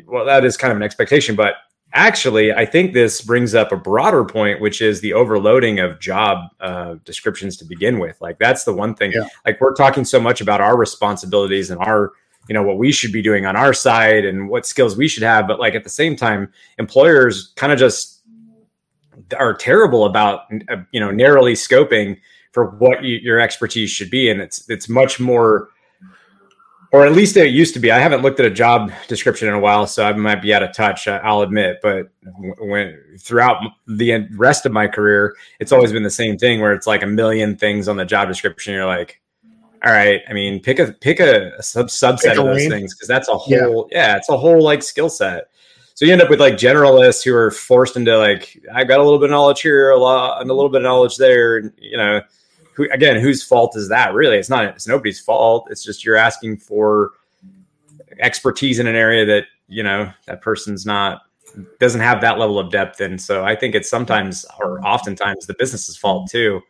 [0.06, 1.56] well, that is kind of an expectation, but
[1.94, 6.50] actually, I think this brings up a broader point, which is the overloading of job
[6.60, 8.20] uh, descriptions to begin with.
[8.22, 9.12] Like that's the one thing.
[9.12, 9.28] Yeah.
[9.46, 12.12] Like we're talking so much about our responsibilities and our,
[12.48, 15.24] you know, what we should be doing on our side and what skills we should
[15.24, 18.22] have, but like at the same time, employers kind of just
[19.38, 22.18] are terrible about, uh, you know, narrowly scoping
[22.52, 25.70] for what you, your expertise should be, and it's it's much more
[26.92, 27.92] or at least it used to be.
[27.92, 30.64] I haven't looked at a job description in a while, so I might be out
[30.64, 31.08] of touch.
[31.08, 32.10] I'll admit, but
[32.60, 36.88] when throughout the rest of my career, it's always been the same thing where it's
[36.88, 38.74] like a million things on the job description.
[38.74, 39.22] You're like,
[39.86, 42.96] all right, I mean, pick a pick a, a sub subset pick of those things
[42.96, 44.12] because that's a whole yeah.
[44.12, 45.50] yeah, it's a whole like skill set.
[45.94, 49.04] So you end up with like generalists who are forced into like I got a
[49.04, 51.72] little bit of knowledge here, a lot, and a little bit of knowledge there, and
[51.78, 52.22] you know
[52.80, 54.14] who, again, whose fault is that?
[54.14, 54.64] Really, it's not.
[54.64, 55.68] It's nobody's fault.
[55.70, 57.12] It's just you're asking for
[58.20, 61.24] expertise in an area that you know that person's not
[61.80, 65.56] doesn't have that level of depth And So I think it's sometimes or oftentimes the
[65.56, 66.62] business's fault too.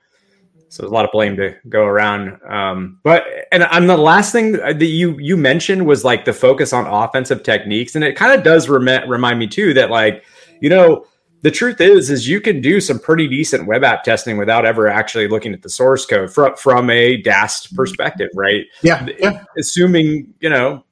[0.69, 2.39] So there's a lot of blame to go around.
[2.50, 6.74] Um, but and and the last thing that you you mentioned was like the focus
[6.74, 10.24] on offensive techniques, and it kind of does rem- remind me too that like
[10.60, 11.06] you know
[11.41, 14.88] the truth is is you can do some pretty decent web app testing without ever
[14.88, 18.65] actually looking at the source code from from a DAST perspective, right?
[18.82, 19.43] Yeah, yeah.
[19.58, 20.84] Assuming you know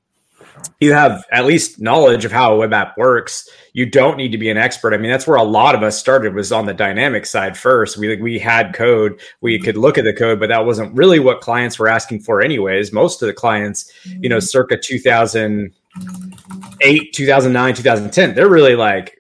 [0.79, 3.47] you have at least knowledge of how a web app works.
[3.73, 4.93] You don't need to be an expert.
[4.93, 7.97] I mean, that's where a lot of us started was on the dynamic side first.
[7.97, 9.65] We like we had code, we mm-hmm.
[9.65, 12.93] could look at the code, but that wasn't really what clients were asking for anyways.
[12.93, 14.45] Most of the clients, you know, mm-hmm.
[14.45, 19.16] circa 2008, 2009, 2010, they're really like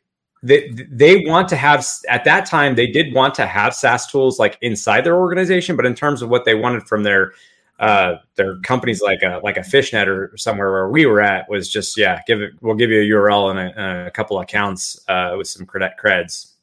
[0.47, 4.39] they they want to have at that time they did want to have SAST tools
[4.39, 7.33] like inside their organization, but in terms of what they wanted from their
[7.79, 11.69] uh, their companies like a like a fishnet or somewhere where we were at was
[11.69, 15.35] just yeah give it we'll give you a URL and a, a couple accounts uh,
[15.37, 16.53] with some credit creds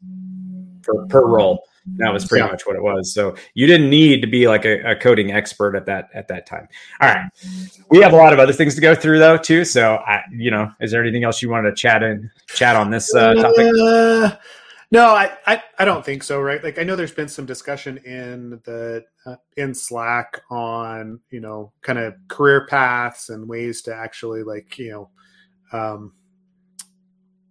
[0.83, 1.65] per, per role
[1.97, 2.51] that was pretty yeah.
[2.51, 3.13] much what it was.
[3.13, 6.47] So you didn't need to be like a, a, coding expert at that at that
[6.47, 6.69] time.
[7.01, 7.31] All right,
[7.91, 9.65] we have a lot of other things to go through though too.
[9.65, 12.91] So I, you know, is there anything else you wanted to chat in chat on
[12.91, 13.67] this uh, topic?
[13.79, 14.37] Uh,
[14.91, 16.41] no, I, I I don't think so.
[16.41, 16.63] Right?
[16.63, 21.73] Like I know there's been some discussion in the uh, in Slack on you know
[21.83, 25.11] kind of career paths and ways to actually like you know.
[25.73, 26.13] Um,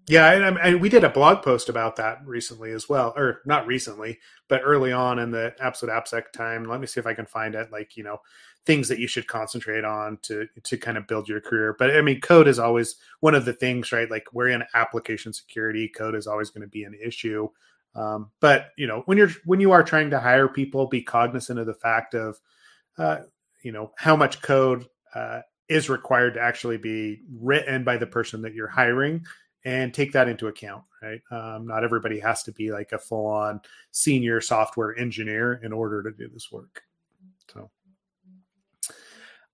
[0.08, 3.68] yeah, and, and, we did a blog post about that recently as well, or not
[3.68, 6.66] recently, but early on in the absolute AppSec time.
[6.66, 7.72] Let me see if I can find it.
[7.72, 8.20] Like you know,
[8.66, 11.76] things that you should concentrate on to to kind of build your career.
[11.78, 14.10] But I mean, code is always one of the things, right?
[14.10, 17.48] Like we're in application security, code is always going to be an issue.
[17.96, 21.60] Um, but you know, when you're when you are trying to hire people, be cognizant
[21.60, 22.40] of the fact of,
[22.98, 23.20] uh,
[23.62, 28.42] you know, how much code uh, is required to actually be written by the person
[28.42, 29.24] that you're hiring
[29.66, 31.22] and take that into account right?
[31.32, 36.12] Um, not everybody has to be like a full-on senior software engineer in order to
[36.12, 36.84] do this work.
[37.52, 37.70] So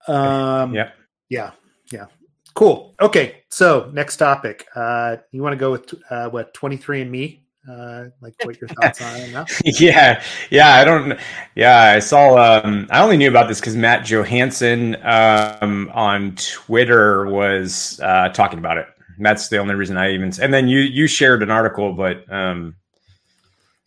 [0.07, 0.91] um yeah.
[1.29, 1.51] yeah
[1.91, 2.05] yeah.
[2.53, 2.95] Cool.
[3.01, 4.67] Okay so next topic.
[4.75, 7.41] Uh you want to go with uh what 23andMe?
[7.69, 9.61] Uh like what your thoughts on that?
[9.79, 11.19] Yeah yeah i don't
[11.55, 17.27] yeah i saw um i only knew about this because matt johansson um on twitter
[17.27, 18.87] was uh talking about it
[19.19, 20.31] that's the only reason I even.
[20.41, 22.75] And then you you shared an article, but um,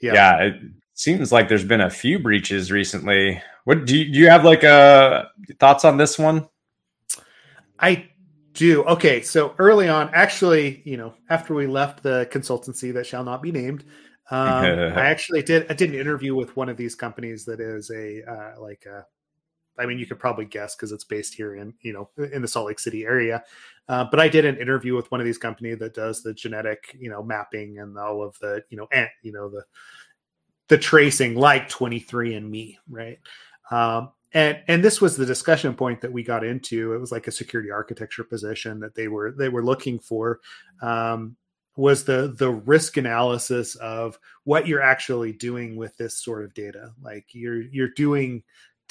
[0.01, 0.61] yeah, yeah it
[0.95, 3.43] seems like there's been a few breaches recently.
[3.65, 5.25] What do you, do you have like uh
[5.59, 6.49] thoughts on this one?
[7.79, 8.09] I
[8.55, 8.85] do.
[8.85, 13.43] Okay, so early on, actually, you know, after we left the consultancy that shall not
[13.43, 13.85] be named,
[14.31, 15.71] um, I actually did.
[15.71, 19.05] I did an interview with one of these companies that is a uh, like a
[19.79, 22.49] I mean, you could probably guess because it's based here in you know in the
[22.49, 23.43] Salt Lake City area.
[23.89, 26.97] Uh, but I did an interview with one of these companies that does the genetic
[26.99, 29.65] you know mapping and all of the you know and you know the
[30.69, 33.19] the tracing like 23andMe, right?
[33.71, 36.95] Um, and and this was the discussion point that we got into.
[36.95, 40.41] It was like a security architecture position that they were they were looking for.
[40.81, 41.37] Um,
[41.77, 46.93] was the the risk analysis of what you're actually doing with this sort of data
[47.03, 48.43] like you're you're doing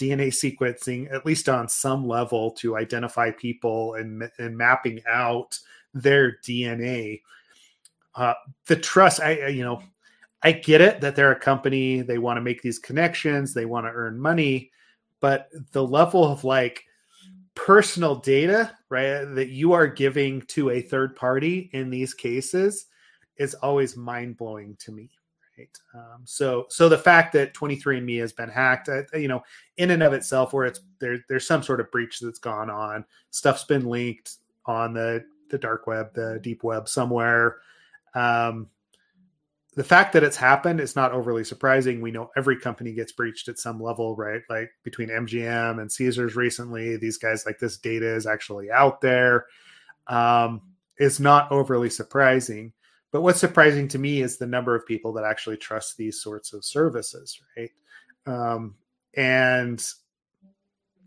[0.01, 5.57] dna sequencing at least on some level to identify people and and mapping out
[5.93, 7.21] their dna
[8.15, 8.33] uh,
[8.67, 9.81] the trust i you know
[10.43, 13.85] i get it that they're a company they want to make these connections they want
[13.85, 14.71] to earn money
[15.19, 16.83] but the level of like
[17.55, 22.87] personal data, right, that you are giving to a third party in these cases
[23.37, 25.09] is always mind blowing to me.
[25.93, 29.41] Um, so, so the fact that 23andMe has been hacked, uh, you know,
[29.77, 33.05] in and of itself, where it's there, there's some sort of breach that's gone on,
[33.29, 37.57] stuff's been leaked on the the dark web, the deep web somewhere.
[38.15, 38.69] Um,
[39.75, 42.01] the fact that it's happened is not overly surprising.
[42.01, 44.41] We know every company gets breached at some level, right?
[44.49, 49.45] Like between MGM and Caesars recently, these guys like this data is actually out there.
[50.07, 50.61] Um,
[50.97, 52.73] it's not overly surprising.
[53.11, 56.53] But what's surprising to me is the number of people that actually trust these sorts
[56.53, 57.71] of services, right?
[58.25, 58.75] Um,
[59.15, 59.83] and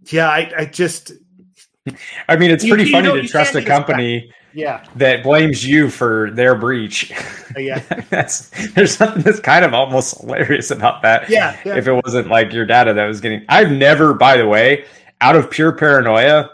[0.07, 1.13] yeah, I, I just.
[2.29, 4.85] I mean, it's pretty you, funny you know, to trust a company yeah.
[4.97, 7.13] that blames you for their breach.
[7.57, 7.79] Uh, yeah.
[8.11, 11.31] That's there's something that's kind of almost hilarious about that.
[11.31, 14.49] Yeah, yeah, if it wasn't like your data that was getting i've never by the
[14.49, 14.85] way
[15.21, 16.51] out of pure paranoia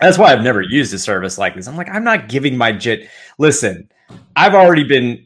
[0.00, 1.68] that's why i've never used a service like this.
[1.68, 3.08] I'm like i'm not giving my jit
[3.38, 3.88] listen
[4.36, 5.22] i've already been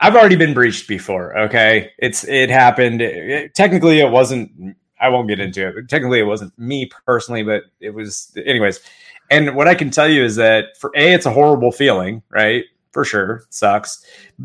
[0.00, 5.28] i've already been breached before okay it's it happened it, technically it wasn't i won't
[5.28, 8.80] get into it technically it wasn't me personally but it was anyways
[9.30, 12.64] and what I can tell you is that for A, it's a horrible feeling, right?
[12.92, 13.44] For sure.
[13.50, 14.04] Sucks.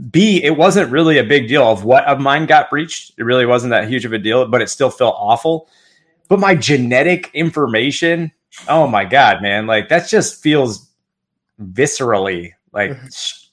[0.09, 3.13] B, it wasn't really a big deal of what of mine got breached.
[3.17, 5.67] It really wasn't that huge of a deal, but it still felt awful.
[6.27, 8.31] But my genetic information,
[8.67, 10.89] oh my God, man, like that just feels
[11.61, 13.07] viscerally like mm-hmm.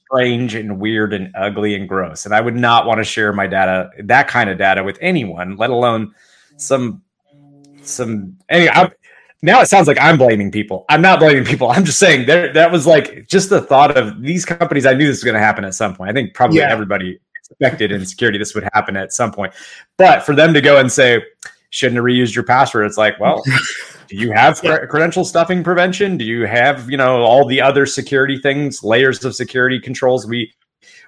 [0.09, 2.25] Strange and weird and ugly and gross.
[2.25, 5.57] And I would not want to share my data, that kind of data with anyone,
[5.57, 6.13] let alone
[6.57, 7.01] some
[7.81, 8.91] some anyway, I'm,
[9.41, 10.85] now it sounds like I'm blaming people.
[10.89, 11.69] I'm not blaming people.
[11.69, 14.85] I'm just saying there that was like just the thought of these companies.
[14.85, 16.09] I knew this was going to happen at some point.
[16.09, 16.71] I think probably yeah.
[16.71, 19.53] everybody expected in security this would happen at some point.
[19.97, 21.21] But for them to go and say,
[21.69, 23.43] shouldn't have reused your password, it's like, well,
[24.07, 24.85] do you have yeah.
[24.85, 26.17] credential stuffing prevention?
[26.17, 30.53] Do you have, you know, all the other security things, layers of security controls we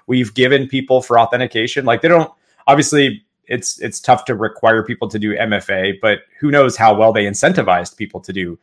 [0.06, 1.84] we've given people for authentication?
[1.84, 2.30] Like they don't
[2.66, 7.12] obviously it's it's tough to require people to do MFA, but who knows how well
[7.12, 8.58] they incentivized people to do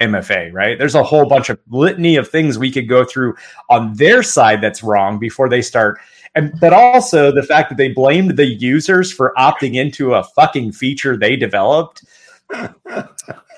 [0.00, 0.78] MFA, right?
[0.78, 3.34] There's a whole bunch of litany of things we could go through
[3.68, 5.98] on their side that's wrong before they start.
[6.34, 10.72] And but also the fact that they blamed the users for opting into a fucking
[10.72, 12.04] feature they developed.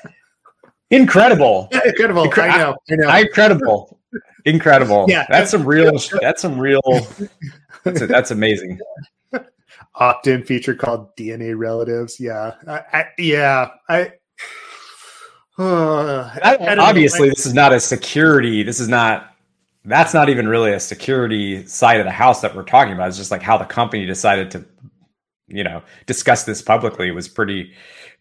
[0.92, 1.68] Incredible.
[1.84, 2.24] Incredible.
[2.24, 2.76] Incre- I know.
[2.90, 3.16] I know.
[3.16, 3.98] Incredible.
[4.44, 5.06] Incredible.
[5.08, 5.26] Yeah.
[5.28, 6.82] That's some real that's some real
[7.84, 8.78] that's, that's amazing
[9.94, 12.18] opt-in feature called DNA relatives.
[12.18, 14.12] Yeah, I, I, yeah, I.
[15.58, 18.62] Uh, I obviously, this is not a security.
[18.62, 19.36] This is not.
[19.84, 23.08] That's not even really a security side of the house that we're talking about.
[23.08, 24.64] It's just like how the company decided to,
[25.52, 27.72] you know, discuss this publicly was pretty,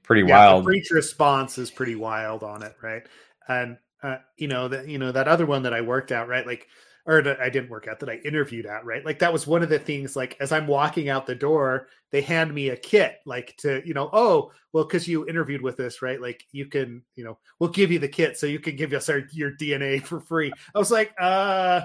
[0.04, 0.63] pretty yeah, wild.
[0.63, 3.04] The breach response is pretty wild on it, right?
[3.48, 6.46] And uh, you know that you know that other one that I worked out, right?
[6.46, 6.67] Like
[7.06, 9.04] or that I didn't work at that I interviewed at, right?
[9.04, 10.15] Like that was one of the things.
[10.15, 13.94] Like as I'm walking out the door, they hand me a kit, like to you
[13.94, 16.22] know, oh well, because you interviewed with us, right?
[16.22, 19.10] Like you can, you know, we'll give you the kit so you can give us
[19.10, 20.52] our your DNA for free.
[20.76, 21.82] I was like, uh.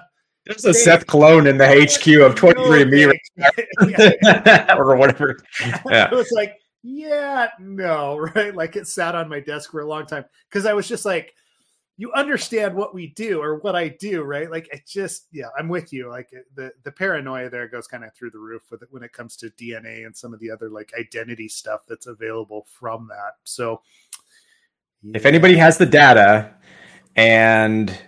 [0.46, 3.18] There's a Seth clone in the HQ of 23andMe
[4.78, 5.38] or whatever.
[5.60, 6.08] Yeah.
[6.10, 8.54] I was like, yeah, no, right?
[8.54, 11.34] Like it sat on my desk for a long time because I was just like,
[11.98, 14.50] you understand what we do or what I do, right?
[14.50, 16.08] Like it just, yeah, I'm with you.
[16.10, 19.12] Like the the paranoia there goes kind of through the roof with it when it
[19.12, 23.32] comes to DNA and some of the other like identity stuff that's available from that.
[23.44, 23.80] So,
[25.02, 25.16] yeah.
[25.16, 26.54] if anybody has the data
[27.16, 27.98] and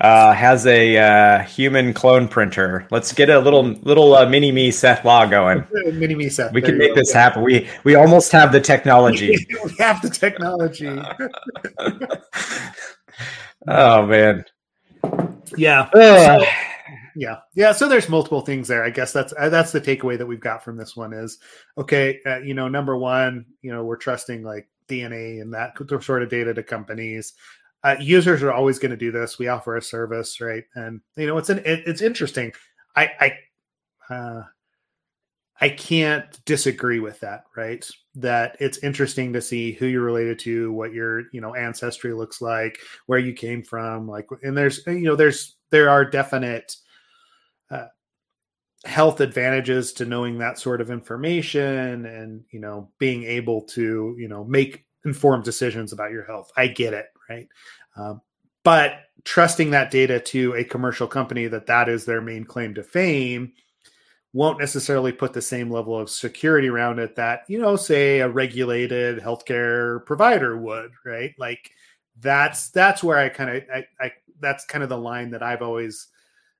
[0.00, 2.86] uh, has a uh, human clone printer.
[2.90, 5.64] Let's get a little little uh, mini me Seth Law going.
[5.92, 6.52] mini me Seth.
[6.52, 6.96] We can make go.
[6.96, 7.42] this happen.
[7.42, 9.46] We we almost have the technology.
[9.64, 10.88] we have the technology.
[13.68, 14.44] oh man.
[15.56, 15.88] Yeah.
[15.94, 16.44] So,
[17.16, 17.38] yeah.
[17.56, 17.72] Yeah.
[17.72, 18.84] So there's multiple things there.
[18.84, 21.38] I guess that's uh, that's the takeaway that we've got from this one is
[21.76, 22.20] okay.
[22.24, 26.28] Uh, you know, number one, you know, we're trusting like DNA and that sort of
[26.28, 27.34] data to companies.
[27.84, 29.38] Uh, users are always going to do this.
[29.38, 30.64] We offer a service, right?
[30.74, 32.52] And you know, it's an it, it's interesting.
[32.96, 33.32] I
[34.10, 34.42] I uh,
[35.60, 37.88] I can't disagree with that, right?
[38.14, 42.40] That it's interesting to see who you're related to, what your you know ancestry looks
[42.40, 46.76] like, where you came from, like, and there's you know there's there are definite
[47.70, 47.86] uh,
[48.84, 54.28] health advantages to knowing that sort of information and you know being able to you
[54.28, 56.50] know make informed decisions about your health.
[56.56, 57.48] I get it right?
[57.96, 58.20] Um,
[58.64, 62.82] but trusting that data to a commercial company that that is their main claim to
[62.82, 63.52] fame
[64.32, 68.28] won't necessarily put the same level of security around it that you know say a
[68.28, 71.34] regulated healthcare provider would right?
[71.38, 71.70] Like
[72.20, 75.62] that's that's where i kind of I, I that's kind of the line that i've
[75.62, 76.08] always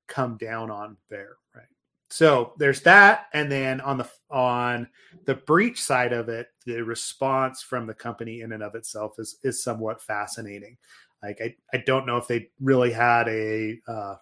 [0.07, 1.65] come down on there right
[2.09, 4.87] so there's that and then on the on
[5.25, 9.37] the breach side of it the response from the company in and of itself is
[9.43, 10.77] is somewhat fascinating.
[11.21, 14.15] Like i, I don't know if they really had a uh,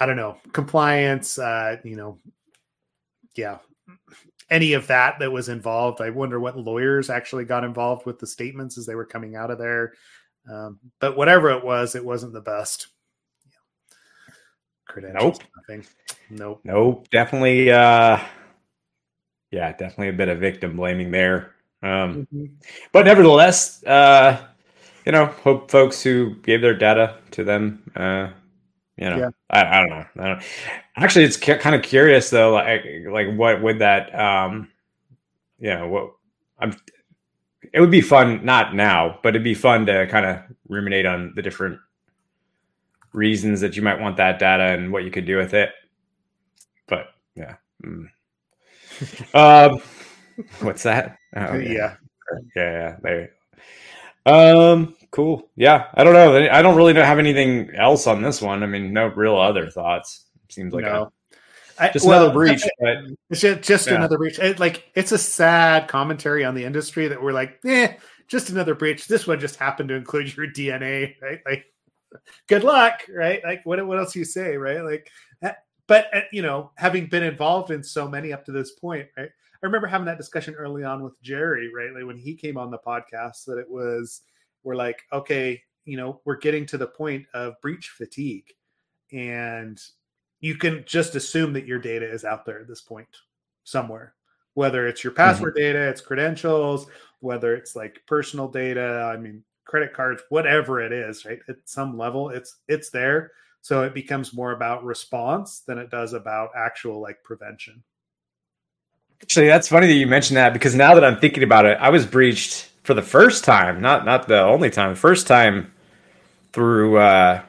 [0.00, 2.18] I don't know compliance uh you know
[3.36, 3.58] yeah
[4.50, 6.02] any of that that was involved.
[6.02, 9.50] I wonder what lawyers actually got involved with the statements as they were coming out
[9.50, 9.94] of there.
[10.50, 12.88] Um, but whatever it was it wasn't the best
[14.92, 15.50] credentials nope.
[15.56, 15.86] nothing
[16.30, 18.18] nope nope definitely uh
[19.50, 22.46] yeah definitely a bit of victim blaming there um mm-hmm.
[22.92, 24.44] but nevertheless uh
[25.06, 28.28] you know hope folks who gave their data to them uh
[28.96, 29.30] you know, yeah.
[29.50, 30.06] I, I, don't know.
[30.18, 30.42] I don't.
[30.96, 32.52] Actually, it's kind of curious though.
[32.52, 34.14] Like, like what would that?
[34.14, 34.68] Um,
[35.58, 36.12] you know, what
[36.58, 36.76] I'm.
[37.72, 41.32] It would be fun, not now, but it'd be fun to kind of ruminate on
[41.34, 41.80] the different
[43.12, 45.70] reasons that you might want that data and what you could do with it.
[46.88, 47.56] But yeah.
[47.84, 48.08] Mm.
[49.34, 49.80] um,
[50.60, 51.16] what's that?
[51.36, 51.72] Oh, yeah.
[51.72, 51.96] yeah.
[52.54, 52.96] Yeah.
[53.02, 53.30] There.
[54.24, 55.50] Um, cool.
[55.56, 56.36] Yeah, I don't know.
[56.50, 58.62] I don't really have anything else on this one.
[58.62, 60.26] I mean, no real other thoughts.
[60.48, 61.12] Seems like no.
[61.78, 62.62] a, just well, another breach.
[62.80, 62.98] But
[63.30, 63.94] it's just, just yeah.
[63.94, 64.38] another breach.
[64.38, 67.94] It, like it's a sad commentary on the industry that we're like, eh,
[68.28, 69.08] just another breach.
[69.08, 71.40] This one just happened to include your DNA, right?
[71.44, 71.66] Like,
[72.48, 73.42] good luck, right?
[73.44, 74.82] Like, what what else do you say, right?
[74.82, 75.10] Like,
[75.42, 75.52] eh,
[75.86, 79.30] but eh, you know, having been involved in so many up to this point, right?
[79.30, 81.94] I remember having that discussion early on with Jerry, right?
[81.94, 84.22] Like when he came on the podcast, that it was
[84.64, 88.52] we're like, okay, you know, we're getting to the point of breach fatigue.
[89.12, 89.80] And
[90.40, 93.08] you can just assume that your data is out there at this point
[93.64, 94.14] somewhere,
[94.54, 95.62] whether it's your password mm-hmm.
[95.62, 96.86] data, it's credentials,
[97.20, 101.38] whether it's like personal data, I mean, credit cards, whatever it is, right?
[101.48, 103.32] At some level, it's it's there.
[103.60, 107.82] So it becomes more about response than it does about actual like prevention.
[109.22, 111.90] Actually, that's funny that you mentioned that because now that I'm thinking about it, I
[111.90, 115.72] was breached for the first time, not not the only time, the first time
[116.52, 117.42] through uh,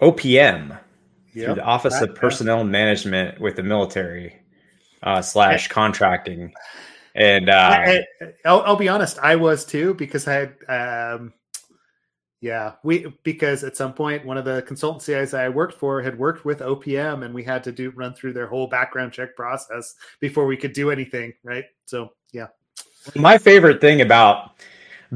[0.00, 0.78] OPM,
[1.34, 1.46] yep.
[1.46, 4.36] through the Office that, of Personnel Management with the military
[5.02, 6.52] uh, slash contracting.
[7.14, 7.52] And uh,
[7.86, 8.04] I,
[8.44, 10.32] will I'll be honest, I was too because I
[10.68, 11.32] had, um,
[12.40, 16.44] yeah, we because at some point one of the consultancies I worked for had worked
[16.44, 20.46] with OPM, and we had to do run through their whole background check process before
[20.46, 21.64] we could do anything, right?
[21.86, 22.46] So yeah.
[23.14, 24.52] My favorite thing about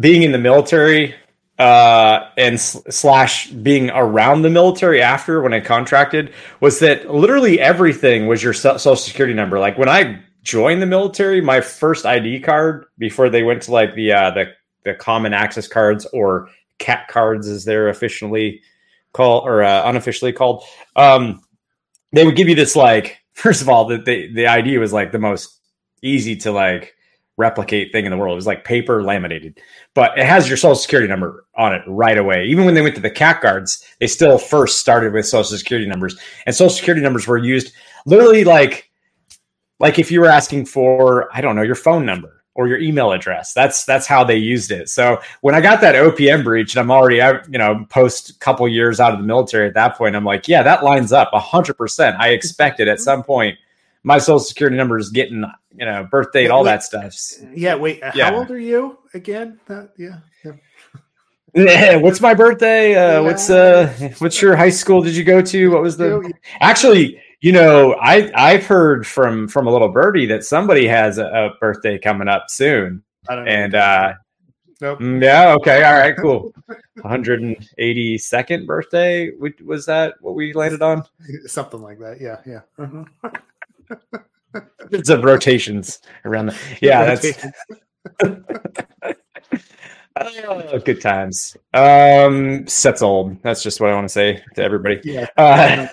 [0.00, 1.14] being in the military
[1.58, 8.26] uh, and slash being around the military after when I contracted was that literally everything
[8.26, 9.58] was your social security number.
[9.58, 13.94] Like when I joined the military, my first ID card before they went to like
[13.94, 14.52] the uh, the
[14.84, 18.60] the common access cards or CAC cards as they're officially
[19.12, 20.62] called or uh, unofficially called.
[20.94, 21.42] Um,
[22.12, 25.10] they would give you this like first of all the, the the ID was like
[25.10, 25.60] the most
[26.02, 26.94] easy to like
[27.36, 28.34] replicate thing in the world.
[28.34, 29.58] It was like paper laminated,
[29.94, 32.44] but it has your social security number on it right away.
[32.44, 35.88] Even when they went to the CAC cards, they still first started with social security
[35.88, 37.72] numbers, and social security numbers were used
[38.06, 38.90] literally like
[39.80, 43.12] like if you were asking for I don't know your phone number or your email
[43.12, 43.52] address.
[43.52, 44.88] That's that's how they used it.
[44.88, 47.16] So when I got that OPM breach, and I'm already
[47.50, 50.62] you know post couple years out of the military at that point, I'm like, yeah,
[50.62, 52.16] that lines up hundred percent.
[52.18, 53.58] I expected at some point
[54.04, 55.44] my social security number is getting
[55.76, 57.14] you know birth date, all wait, that stuff.
[57.54, 58.30] Yeah, wait, yeah.
[58.30, 59.58] how old are you again?
[59.68, 60.52] Uh, yeah, yeah.
[61.56, 62.94] Yeah, what's my birthday?
[62.94, 63.22] Uh.
[63.22, 65.02] What's uh, what's your high school?
[65.02, 65.70] Did you go to?
[65.70, 66.32] What was the?
[66.60, 71.26] Actually, you know, I I've heard from from a little birdie that somebody has a,
[71.26, 74.14] a birthday coming up soon, and uh,
[74.80, 75.00] nope.
[75.00, 76.54] Mm, yeah, okay, all right, cool.
[77.00, 79.30] 182nd birthday
[79.62, 81.02] was that what we landed on?
[81.44, 82.18] Something like that.
[82.18, 82.60] Yeah, yeah.
[82.78, 83.04] Uh-huh
[84.92, 87.44] it's of rotations around the yeah that's
[90.20, 91.56] oh, good times.
[91.72, 93.42] Um, sets old.
[93.42, 95.00] That's just what I want to say to everybody.
[95.02, 95.26] Yeah.
[95.36, 95.88] Uh,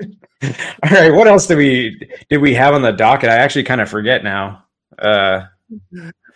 [0.42, 1.12] all right.
[1.12, 3.30] What else did we did we have on the docket?
[3.30, 4.64] I actually kind of forget now.
[4.98, 5.46] Uh,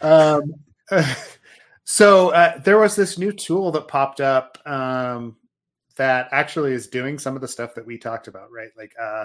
[0.00, 0.54] um,
[1.84, 5.36] so uh, there was this new tool that popped up um,
[5.96, 8.70] that actually is doing some of the stuff that we talked about, right?
[8.76, 9.24] Like uh,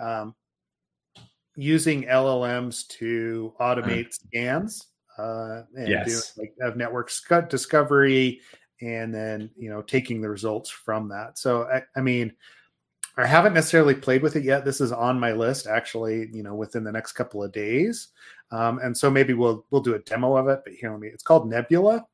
[0.00, 0.34] um,
[1.56, 4.12] using LLMs to automate mm.
[4.12, 4.86] scans
[5.18, 6.34] uh, and yes.
[6.34, 7.10] do like of network
[7.48, 8.40] discovery,
[8.80, 11.38] and then you know taking the results from that.
[11.38, 12.32] So I, I mean,
[13.16, 14.64] I haven't necessarily played with it yet.
[14.64, 16.28] This is on my list, actually.
[16.32, 18.08] You know, within the next couple of days,
[18.50, 20.60] um, and so maybe we'll we'll do a demo of it.
[20.64, 21.08] But here, let me.
[21.08, 22.06] It's called Nebula,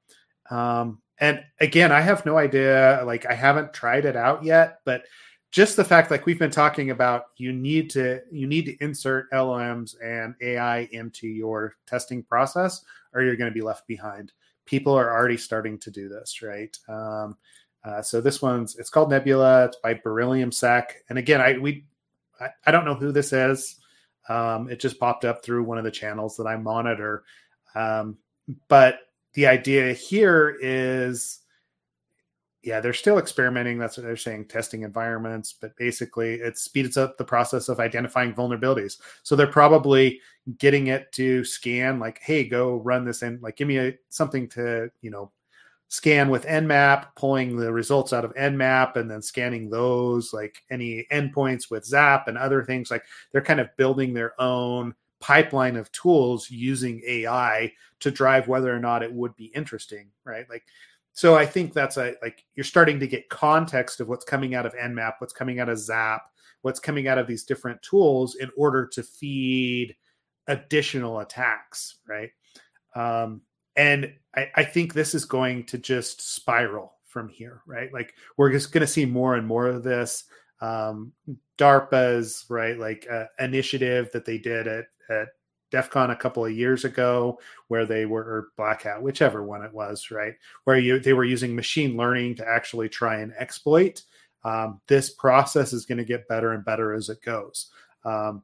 [0.50, 3.02] um, and again, I have no idea.
[3.04, 5.04] Like, I haven't tried it out yet, but
[5.50, 9.30] just the fact like we've been talking about you need to you need to insert
[9.32, 14.32] llms and ai into your testing process or you're going to be left behind
[14.64, 17.36] people are already starting to do this right um,
[17.84, 19.66] uh, so this one's it's called nebula.
[19.66, 21.86] It's by beryllium sec and again i we
[22.40, 23.76] i, I don't know who this is.
[24.28, 27.24] Um, it just popped up through one of the channels that i monitor.
[27.74, 28.18] Um,
[28.68, 29.00] but
[29.34, 31.40] the idea here is
[32.62, 33.78] yeah, they're still experimenting.
[33.78, 38.34] That's what they're saying, testing environments, but basically it speeds up the process of identifying
[38.34, 38.98] vulnerabilities.
[39.22, 40.20] So they're probably
[40.58, 44.46] getting it to scan, like, hey, go run this in, like, give me a, something
[44.50, 45.30] to, you know,
[45.90, 51.04] scan with Nmap, pulling the results out of Nmap, and then scanning those, like any
[51.12, 52.90] endpoints with Zap and other things.
[52.90, 58.74] Like they're kind of building their own pipeline of tools using AI to drive whether
[58.74, 60.48] or not it would be interesting, right?
[60.48, 60.64] Like
[61.12, 64.66] so I think that's a like you're starting to get context of what's coming out
[64.66, 66.22] of Nmap, what's coming out of Zap,
[66.62, 69.96] what's coming out of these different tools in order to feed
[70.46, 72.30] additional attacks, right?
[72.94, 73.42] Um,
[73.76, 77.92] and I, I think this is going to just spiral from here, right?
[77.92, 80.24] Like we're just going to see more and more of this.
[80.60, 81.12] Um,
[81.58, 85.28] DARPA's right, like uh, initiative that they did at at
[85.70, 89.62] DEF CON a couple of years ago, where they were or Black Hat, whichever one
[89.62, 94.02] it was, right, where you they were using machine learning to actually try and exploit.
[94.44, 97.70] Um, this process is going to get better and better as it goes.
[98.04, 98.42] Um,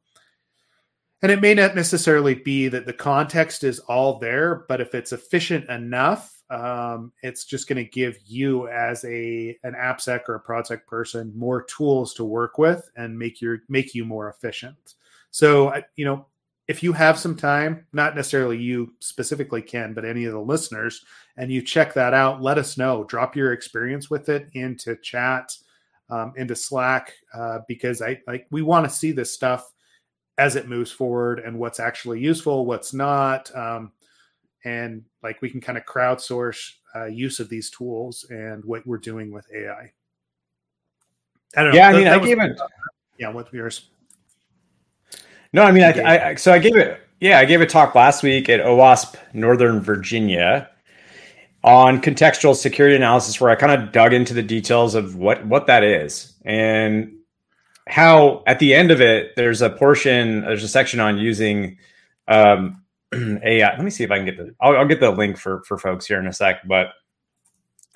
[1.27, 5.11] and it may not necessarily be that the context is all there, but if it's
[5.11, 10.41] efficient enough, um, it's just going to give you as a an AppSec or a
[10.41, 14.95] project person more tools to work with and make your make you more efficient.
[15.33, 16.27] So you know,
[16.69, 21.05] if you have some time, not necessarily you specifically can, but any of the listeners,
[21.37, 23.03] and you check that out, let us know.
[23.03, 25.53] Drop your experience with it into chat,
[26.09, 29.73] um, into Slack, uh, because I like we want to see this stuff
[30.39, 33.93] as it moves forward and what's actually useful, what's not, um,
[34.65, 38.99] and like we can kind of crowdsource uh, use of these tools and what we're
[38.99, 39.93] doing with AI.
[41.57, 41.77] I don't know.
[41.77, 42.61] Yeah, I mean, that I gave it.
[43.19, 43.89] Yeah, what's yours?
[45.53, 47.01] No, I mean, I, I, so I gave it.
[47.21, 50.69] Yeah, I gave a talk last week at OWASP Northern Virginia
[51.65, 55.67] on contextual security analysis, where I kind of dug into the details of what what
[55.67, 57.13] that is and
[57.87, 61.79] how at the end of it there's a portion, there's a section on using
[62.29, 62.83] um,
[63.15, 63.71] AI.
[63.71, 64.55] Let me see if I can get the.
[64.61, 66.89] I'll, I'll get the link for for folks here in a sec, but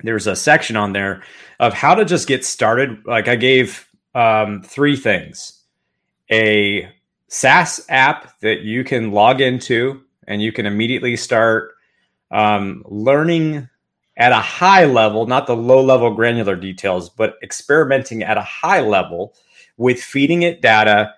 [0.03, 1.23] there's a section on there
[1.59, 3.05] of how to just get started.
[3.07, 5.63] Like I gave um, three things:
[6.31, 6.89] a
[7.29, 11.73] SaaS app that you can log into and you can immediately start
[12.31, 13.69] um, learning
[14.17, 18.81] at a high level, not the low level granular details, but experimenting at a high
[18.81, 19.35] level
[19.81, 21.15] with feeding it data,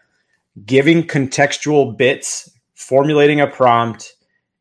[0.64, 4.14] giving contextual bits, formulating a prompt,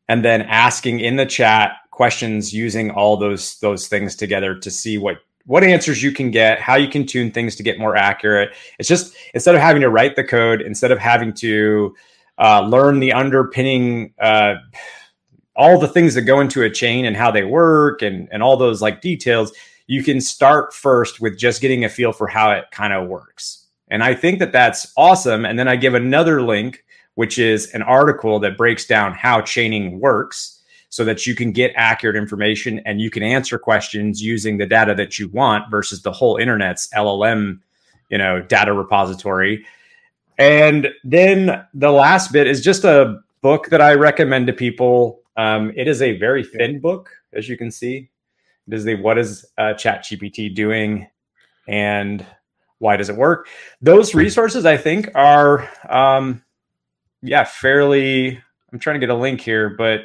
[0.08, 4.98] and then asking in the chat questions using all those those things together to see
[4.98, 8.50] what what answers you can get, how you can tune things to get more accurate.
[8.80, 11.94] It's just instead of having to write the code, instead of having to
[12.38, 14.54] uh, learn the underpinning, uh,
[15.54, 18.56] all the things that go into a chain and how they work and, and all
[18.56, 19.52] those like details,
[19.86, 23.61] you can start first with just getting a feel for how it kind of works.
[23.92, 25.44] And I think that that's awesome.
[25.44, 26.82] And then I give another link,
[27.14, 31.74] which is an article that breaks down how chaining works so that you can get
[31.76, 36.10] accurate information and you can answer questions using the data that you want versus the
[36.10, 37.60] whole internet's LLM,
[38.08, 39.66] you know, data repository.
[40.38, 45.20] And then the last bit is just a book that I recommend to people.
[45.36, 48.08] Um, it is a very thin book, as you can see.
[48.68, 51.08] It is the What is uh, ChatGPT doing
[51.68, 52.24] and
[52.82, 53.48] why does it work?
[53.80, 56.42] Those resources, I think, are, um,
[57.22, 58.40] yeah, fairly.
[58.72, 60.00] I'm trying to get a link here, but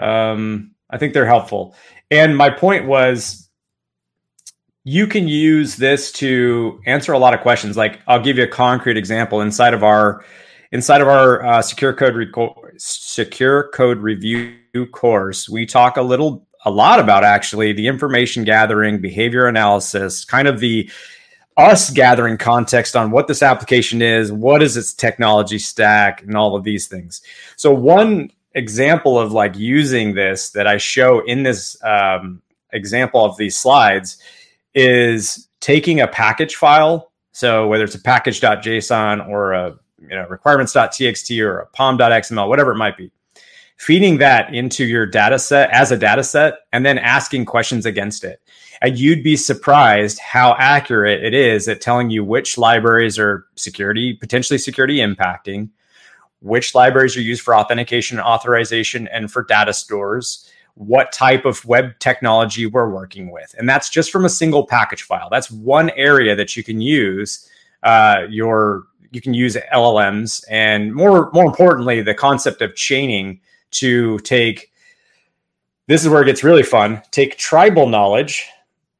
[0.00, 1.74] Um, I think they're helpful.
[2.08, 3.50] And my point was
[4.84, 7.76] you can use this to answer a lot of questions.
[7.76, 10.24] Like I'll give you a concrete example inside of our
[10.70, 15.48] inside of our uh, secure code reco- secure code review course.
[15.48, 20.60] We talk a little a lot about actually the information gathering, behavior analysis, kind of
[20.60, 20.88] the
[21.58, 26.54] us gathering context on what this application is, what is its technology stack, and all
[26.54, 27.20] of these things.
[27.56, 32.40] So one example of like using this that I show in this um,
[32.72, 34.18] example of these slides
[34.74, 37.10] is taking a package file.
[37.32, 42.76] So whether it's a package.json or a you know requirements.txt or a pom.xml, whatever it
[42.76, 43.10] might be,
[43.76, 48.22] feeding that into your data set as a data set and then asking questions against
[48.22, 48.40] it.
[48.80, 54.14] And you'd be surprised how accurate it is at telling you which libraries are security,
[54.14, 55.70] potentially security impacting,
[56.40, 61.64] which libraries are used for authentication and authorization and for data stores, what type of
[61.64, 63.54] web technology we're working with.
[63.58, 65.28] And that's just from a single package file.
[65.28, 67.48] That's one area that you can use
[67.82, 74.18] uh, your you can use LLMs and more more importantly the concept of chaining to
[74.20, 74.70] take
[75.86, 78.46] this is where it gets really fun take tribal knowledge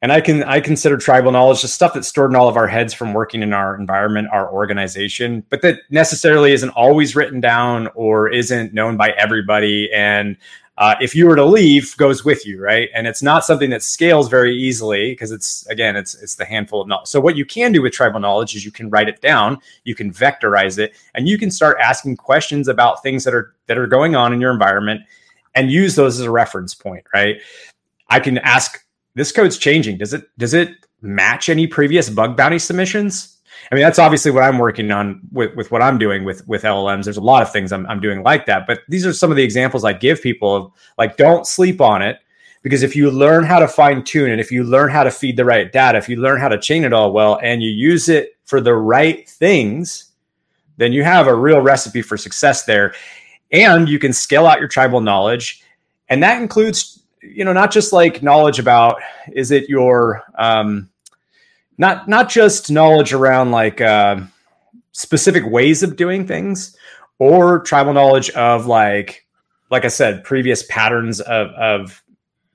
[0.03, 2.69] and i can i consider tribal knowledge just stuff that's stored in all of our
[2.69, 7.89] heads from working in our environment our organization but that necessarily isn't always written down
[7.95, 9.93] or isn't known by everybody.
[9.93, 10.37] And
[10.77, 12.89] uh, if you were to leave goes with you right?
[12.95, 16.81] And it's not something that scales very easily because it's again it's it's the handful
[16.81, 19.21] of knowledge so what you can do with tribal knowledge is you can write it
[19.21, 23.55] down you can vectorize it and you can start asking questions about things that are
[23.67, 25.01] that are going on in your environment
[25.57, 27.41] and use those as a reference point right?
[28.11, 28.85] I can ask
[29.19, 29.99] this code's changing.
[29.99, 33.37] Does it does it match any previous bug bounty submissions?
[33.71, 36.63] I mean, that's obviously what I'm working on with, with what I'm doing with with
[36.63, 37.05] LLMs.
[37.05, 39.37] There's a lot of things I'm, I'm doing like that, but these are some of
[39.37, 42.19] the examples I give people of like, don't sleep on it
[42.63, 45.37] because if you learn how to fine tune it, if you learn how to feed
[45.37, 48.09] the right data, if you learn how to chain it all well, and you use
[48.09, 50.11] it for the right things,
[50.77, 52.95] then you have a real recipe for success there.
[53.53, 55.63] And you can scale out your tribal knowledge,
[56.09, 59.01] and that includes you know not just like knowledge about
[59.33, 60.89] is it your um
[61.79, 64.21] not not just knowledge around like uh
[64.93, 66.77] specific ways of doing things
[67.19, 69.27] or tribal knowledge of like
[69.71, 72.03] like i said previous patterns of of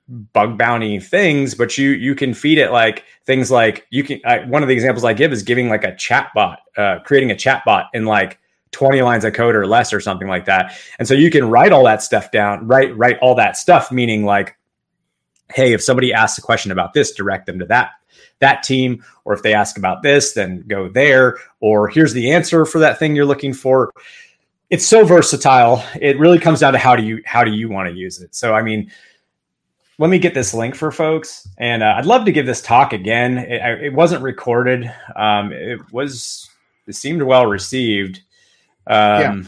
[0.08, 4.40] bug bounty things but you you can feed it like things like you can I,
[4.44, 7.36] one of the examples i give is giving like a chat bot uh, creating a
[7.36, 8.38] chat bot in like
[8.74, 10.76] 20 lines of code or less or something like that.
[10.98, 14.24] And so you can write all that stuff down, write write all that stuff meaning
[14.24, 14.56] like
[15.52, 17.92] hey, if somebody asks a question about this, direct them to that
[18.40, 22.66] that team or if they ask about this, then go there or here's the answer
[22.66, 23.92] for that thing you're looking for.
[24.70, 25.84] It's so versatile.
[26.00, 28.34] It really comes down to how do you how do you want to use it.
[28.34, 28.90] So I mean,
[29.98, 32.92] let me get this link for folks and uh, i'd love to give this talk
[32.92, 36.50] again it, it wasn't recorded um, it was
[36.86, 38.20] it seemed well received
[38.88, 39.42] yeah.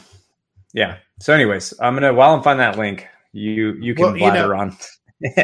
[0.72, 0.96] yeah.
[1.20, 4.48] So, anyways, I'm gonna while I'm finding that link, you you can well, blather you
[4.48, 4.76] know, on.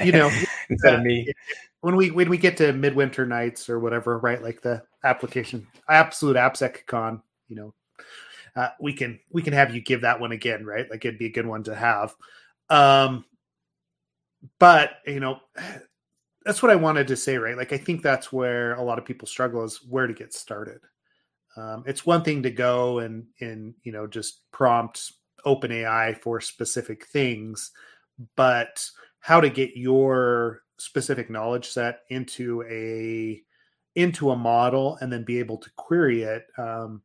[0.04, 0.30] you know,
[0.68, 1.32] instead uh, of me.
[1.80, 4.42] When we when we get to midwinter nights or whatever, right?
[4.42, 7.74] Like the application, absolute AppSec con, you know,
[8.54, 10.88] uh, we can we can have you give that one again, right?
[10.90, 12.14] Like it'd be a good one to have.
[12.70, 13.24] Um,
[14.58, 15.40] but you know,
[16.44, 17.56] that's what I wanted to say, right?
[17.56, 20.80] Like I think that's where a lot of people struggle is where to get started.
[21.56, 25.12] Um, it's one thing to go and and you know just prompt
[25.46, 27.72] OpenAI for specific things,
[28.36, 28.84] but
[29.20, 33.42] how to get your specific knowledge set into a
[33.94, 37.02] into a model and then be able to query it um,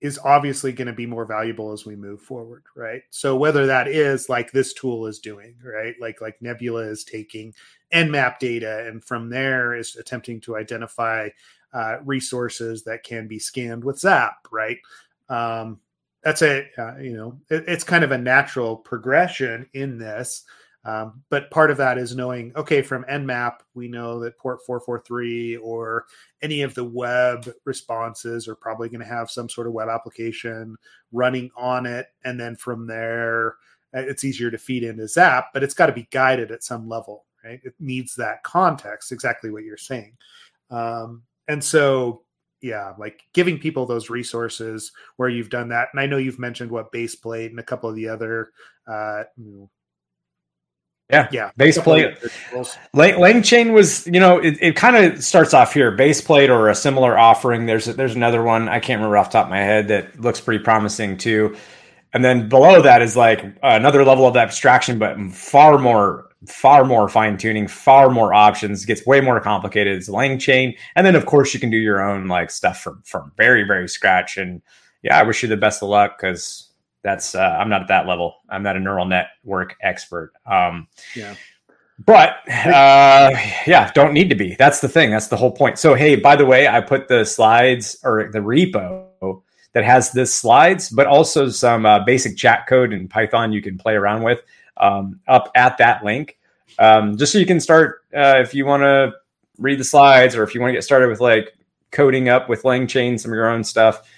[0.00, 3.02] is obviously going to be more valuable as we move forward right?
[3.10, 5.94] So whether that is like this tool is doing right?
[6.00, 7.54] Like like nebula is taking
[7.92, 11.28] nmap data and from there is attempting to identify
[11.72, 14.78] uh, resources that can be scanned with Zap, right?
[15.28, 15.80] Um,
[16.22, 20.44] that's a uh, you know it, it's kind of a natural progression in this.
[20.84, 25.56] Um, but part of that is knowing, okay, from Nmap, we know that port 443
[25.56, 26.06] or
[26.40, 30.76] any of the web responses are probably going to have some sort of web application
[31.12, 32.06] running on it.
[32.24, 33.56] And then from there,
[33.94, 36.88] uh, it's easier to feed into Zap, but it's got to be guided at some
[36.88, 37.60] level, right?
[37.64, 40.16] It needs that context, exactly what you're saying.
[40.70, 42.22] Um, and so
[42.60, 46.70] yeah like giving people those resources where you've done that and i know you've mentioned
[46.70, 48.50] what baseplate and a couple of the other
[48.86, 49.22] uh
[51.10, 51.50] yeah, yeah.
[51.56, 52.18] base plate
[52.52, 53.16] Baseplate.
[53.16, 55.90] LangChain was, you know, it, it kind of starts off here.
[55.96, 57.64] Baseplate or a similar offering.
[57.64, 60.38] There's there's another one I can't remember off the top of my head that looks
[60.38, 61.56] pretty promising too.
[62.12, 67.08] and then below that is like another level of abstraction, but far more, far more
[67.08, 68.84] fine tuning, far more options.
[68.84, 69.96] Gets way more complicated.
[69.96, 73.32] It's LangChain, and then of course you can do your own like stuff from from
[73.36, 74.36] very very scratch.
[74.36, 74.62] And
[75.02, 76.70] yeah, I wish you the best of luck because
[77.02, 78.36] that's uh, I'm not at that level.
[78.48, 80.32] I'm not a neural network expert.
[80.46, 81.34] Um, yeah.
[82.06, 83.30] But uh,
[83.66, 84.54] yeah, don't need to be.
[84.54, 85.10] That's the thing.
[85.10, 85.78] That's the whole point.
[85.78, 90.32] So hey, by the way, I put the slides or the repo that has this
[90.32, 94.40] slides, but also some uh, basic chat code in Python you can play around with
[94.78, 96.38] um, up at that link,
[96.78, 99.12] um, just so you can start uh, if you want to
[99.58, 101.54] read the slides or if you want to get started with like
[101.90, 104.08] coding up with LangChain, some of your own stuff,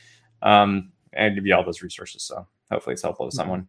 [0.42, 2.22] um, and give you all those resources.
[2.22, 3.68] So hopefully it's helpful to someone.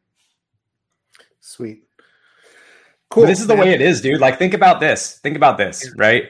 [1.40, 1.84] Sweet.
[3.10, 3.26] Cool.
[3.26, 4.22] This is the way it is, dude.
[4.22, 5.20] Like, think about this.
[5.20, 6.30] Think about this, right?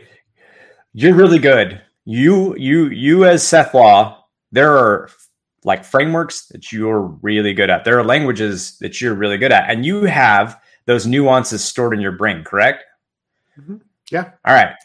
[0.93, 1.79] You're really good.
[2.05, 5.09] You, you, you as Seth Law, there are
[5.63, 7.85] like frameworks that you're really good at.
[7.85, 12.01] There are languages that you're really good at, and you have those nuances stored in
[12.01, 12.83] your brain, correct?
[13.59, 13.77] Mm-hmm.
[14.09, 14.31] Yeah.
[14.45, 14.75] All right.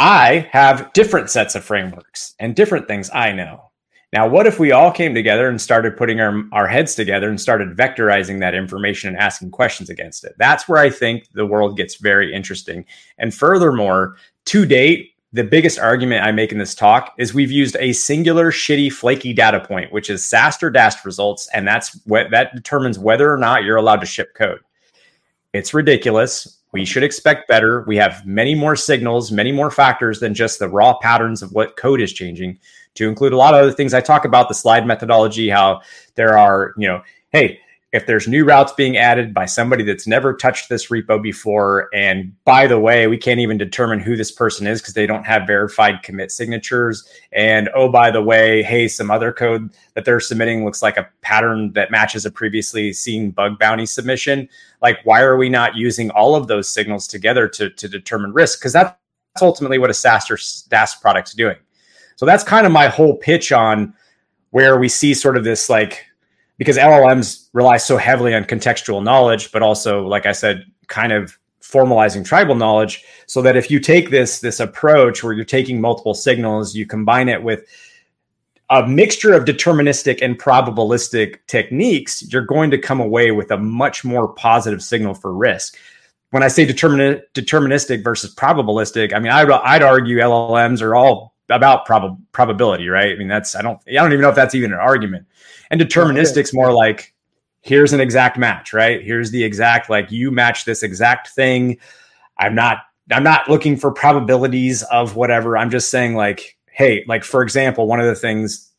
[0.00, 3.70] I have different sets of frameworks and different things I know.
[4.12, 7.40] Now, what if we all came together and started putting our, our heads together and
[7.40, 10.34] started vectorizing that information and asking questions against it?
[10.36, 12.84] That's where I think the world gets very interesting.
[13.16, 14.16] And furthermore,
[14.46, 18.52] to date, the biggest argument I make in this talk is we've used a singular
[18.52, 22.98] shitty flaky data point, which is SAST or DAST results, and that's what that determines
[22.98, 24.60] whether or not you're allowed to ship code.
[25.54, 26.58] It's ridiculous.
[26.72, 27.82] We should expect better.
[27.82, 31.76] We have many more signals, many more factors than just the raw patterns of what
[31.76, 32.58] code is changing
[32.94, 33.94] to include a lot of other things.
[33.94, 35.80] I talk about the slide methodology, how
[36.14, 37.58] there are, you know, hey,
[37.92, 42.32] if there's new routes being added by somebody that's never touched this repo before, and
[42.44, 45.46] by the way, we can't even determine who this person is because they don't have
[45.46, 47.06] verified commit signatures.
[47.32, 51.08] And oh, by the way, hey, some other code that they're submitting looks like a
[51.20, 54.48] pattern that matches a previously seen bug bounty submission.
[54.80, 58.58] Like, why are we not using all of those signals together to, to determine risk?
[58.58, 58.96] Because that's
[59.42, 60.38] ultimately what a SAST or
[60.70, 61.56] DAST product's doing.
[62.16, 63.92] So that's kind of my whole pitch on
[64.50, 66.06] where we see sort of this like
[66.62, 71.36] because LLMs rely so heavily on contextual knowledge, but also, like I said, kind of
[71.60, 76.12] formalizing tribal knowledge so that if you take this this approach where you're taking multiple
[76.12, 77.64] signals you combine it with
[78.68, 84.04] a mixture of deterministic and probabilistic techniques you're going to come away with a much
[84.04, 85.78] more positive signal for risk
[86.30, 91.32] when i say determin- deterministic versus probabilistic i mean I'd, I'd argue llms are all
[91.52, 93.12] about prob- probability, right?
[93.12, 95.26] I mean, that's I don't I don't even know if that's even an argument.
[95.72, 97.12] And deterministic's more like
[97.62, 99.02] here's an exact match, right?
[99.02, 101.78] Here's the exact like you match this exact thing.
[102.38, 102.78] I'm not
[103.10, 105.56] I'm not looking for probabilities of whatever.
[105.56, 108.70] I'm just saying like hey, like for example, one of the things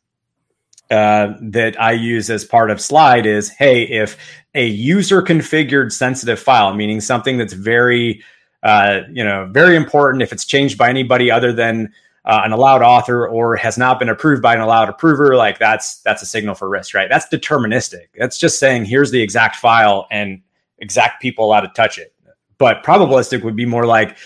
[0.90, 4.16] uh, that I use as part of slide is hey, if
[4.54, 8.22] a user configured sensitive file, meaning something that's very
[8.62, 11.92] uh, you know very important, if it's changed by anybody other than
[12.24, 15.98] uh, an allowed author or has not been approved by an allowed approver, like that's
[15.98, 17.08] that's a signal for risk, right?
[17.10, 18.06] That's deterministic.
[18.16, 20.40] That's just saying here's the exact file and
[20.78, 22.14] exact people allowed to touch it.
[22.56, 24.16] But probabilistic would be more like,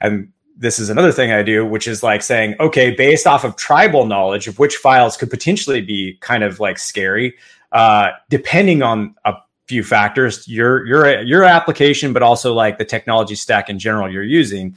[0.00, 3.56] and this is another thing I do, which is like saying, okay, based off of
[3.56, 7.34] tribal knowledge of which files could potentially be kind of like scary,
[7.72, 9.34] uh, depending on a
[9.68, 14.22] few factors, your your your application, but also like the technology stack in general you're
[14.22, 14.76] using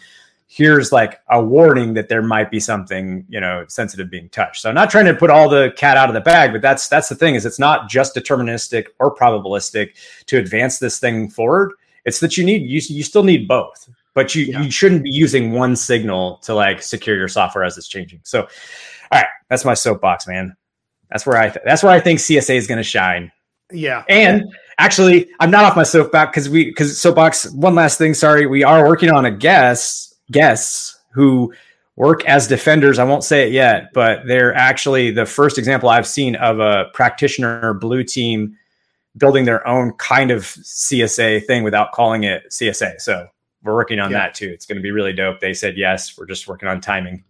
[0.54, 4.62] here's like a warning that there might be something you know sensitive being touched.
[4.62, 6.90] So i'm not trying to put all the cat out of the bag but that's
[6.90, 9.92] that's the thing is it's not just deterministic or probabilistic
[10.26, 11.72] to advance this thing forward.
[12.04, 14.62] It's that you need you, you still need both but you yeah.
[14.62, 18.20] you shouldn't be using one signal to like secure your software as it's changing.
[18.24, 18.48] So all
[19.14, 20.56] right that's my soapbox man.
[21.10, 23.32] That's where i th- that's where i think csa is going to shine.
[23.72, 24.04] Yeah.
[24.10, 28.48] And actually i'm not off my soapbox because we because soapbox one last thing sorry
[28.48, 31.54] we are working on a guest guests who
[31.96, 32.98] work as defenders.
[32.98, 36.86] I won't say it yet, but they're actually the first example I've seen of a
[36.94, 38.58] practitioner blue team
[39.18, 43.02] building their own kind of CSA thing without calling it CSA.
[43.02, 43.28] So
[43.64, 44.20] we're working on yeah.
[44.20, 44.50] that too.
[44.50, 45.40] It's going to be really dope.
[45.40, 46.18] They said yes.
[46.18, 47.24] We're just working on timing.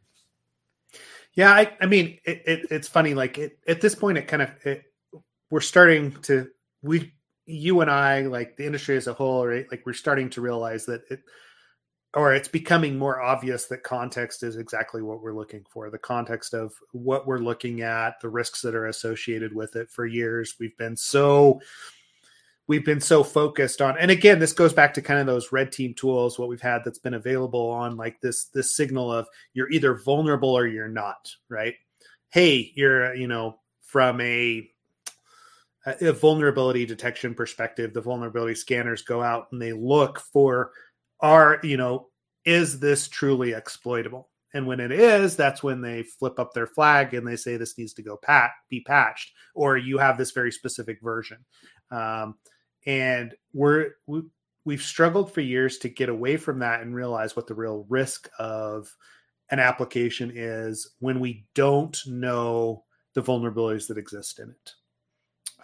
[1.34, 3.14] Yeah, I, I mean, it, it, it's funny.
[3.14, 4.52] Like it, at this point, it kind of
[5.50, 6.50] we're starting to
[6.82, 7.14] we
[7.46, 9.66] you and I like the industry as a whole, right?
[9.72, 11.22] Like we're starting to realize that it
[12.14, 15.90] or it's becoming more obvious that context is exactly what we're looking for.
[15.90, 20.06] The context of what we're looking at the risks that are associated with it for
[20.06, 20.56] years.
[20.60, 21.62] We've been so
[22.68, 25.72] we've been so focused on and again this goes back to kind of those red
[25.72, 29.70] team tools what we've had that's been available on like this this signal of you're
[29.72, 31.76] either vulnerable or you're not right?
[32.30, 34.70] Hey you're you know from a
[35.86, 40.72] a vulnerability detection perspective, the vulnerability scanners go out and they look for
[41.22, 42.08] are you know
[42.46, 44.30] is this truly exploitable?
[44.54, 47.78] And when it is, that's when they flip up their flag and they say this
[47.78, 51.38] needs to go pat be patched, or you have this very specific version.
[51.90, 52.36] Um,
[52.86, 54.24] and we're we,
[54.66, 58.30] we've struggled for years to get away from that and realize what the real risk
[58.40, 58.94] of
[59.50, 64.74] an application is when we don't know the vulnerabilities that exist in it.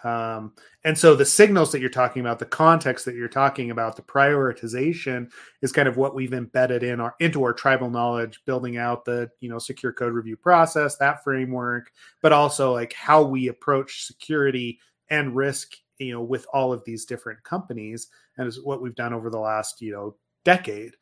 [0.04, 0.52] Um,
[0.84, 4.02] and so the signals that you're talking about, the context that you're talking about, the
[4.02, 5.30] prioritization
[5.60, 9.28] is kind of what we've embedded in our into our tribal knowledge, building out the
[9.40, 11.90] you know secure code review process, that framework,
[12.22, 14.78] but also like how we approach security
[15.10, 19.12] and risk, you know, with all of these different companies, and is what we've done
[19.12, 20.94] over the last you know decade.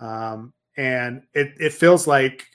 [0.00, 2.46] Um, and it it feels like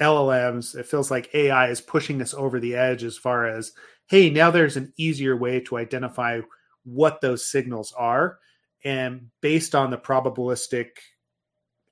[0.00, 3.72] LLMs, it feels like AI is pushing us over the edge as far as
[4.06, 6.40] hey, now there's an easier way to identify
[6.84, 8.38] what those signals are.
[8.84, 10.90] And based on the probabilistic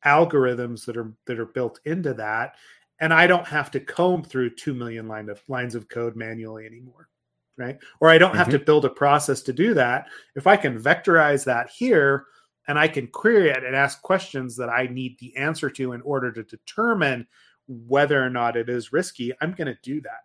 [0.04, 2.54] algorithms that are that are built into that,
[3.00, 6.66] and I don't have to comb through two million line of lines of code manually
[6.66, 7.08] anymore.
[7.56, 7.78] Right.
[8.00, 8.38] Or I don't mm-hmm.
[8.38, 10.06] have to build a process to do that.
[10.34, 12.26] If I can vectorize that here
[12.66, 16.02] and I can query it and ask questions that I need the answer to in
[16.02, 17.28] order to determine
[17.68, 20.24] whether or not it is risky, I'm going to do that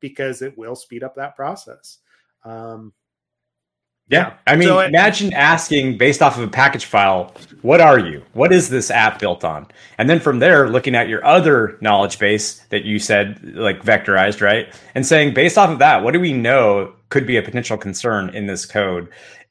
[0.00, 1.98] because it will speed up that process.
[2.44, 2.92] Um,
[4.08, 4.34] yeah.
[4.46, 8.22] I mean, so it, imagine asking based off of a package file, what are you?
[8.34, 9.66] What is this app built on?
[9.98, 14.40] And then from there, looking at your other knowledge base that you said, like vectorized,
[14.40, 14.72] right?
[14.94, 18.28] And saying, based off of that, what do we know could be a potential concern
[18.30, 19.08] in this code?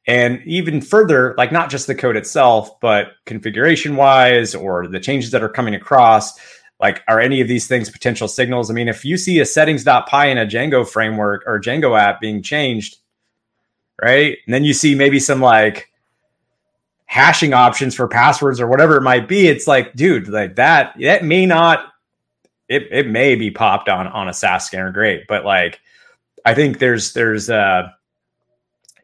[0.07, 5.32] And even further, like not just the code itself, but configuration wise or the changes
[5.32, 6.39] that are coming across,
[6.80, 8.69] like are any of these things potential signals?
[8.69, 12.41] I mean if you see a settings.py in a django framework or django app being
[12.41, 12.97] changed
[14.01, 14.38] right?
[14.45, 15.91] And then you see maybe some like
[17.05, 21.23] hashing options for passwords or whatever it might be it's like dude like that that
[21.23, 21.93] may not
[22.67, 25.28] it, it may be popped on on a SAST scanner great.
[25.28, 25.80] But like
[26.45, 27.89] i think there's there's uh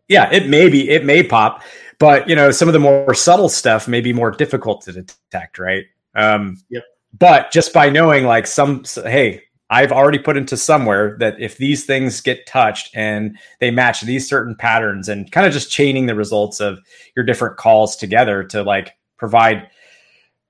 [0.08, 1.62] yeah it may be it may pop.
[2.00, 5.60] But you know some of the more subtle stuff may be more difficult to detect
[5.60, 5.86] right?
[6.16, 6.84] Um yep
[7.18, 11.86] but just by knowing like some hey i've already put into somewhere that if these
[11.86, 16.16] things get touched and they match these certain patterns and kind of just chaining the
[16.16, 16.80] results of
[17.16, 19.68] your different calls together to like provide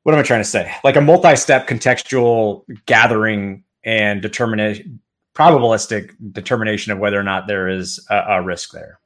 [0.03, 0.73] what am i trying to say?
[0.83, 4.99] Like a multi-step contextual gathering and determination
[5.33, 8.99] probabilistic determination of whether or not there is a, a risk there.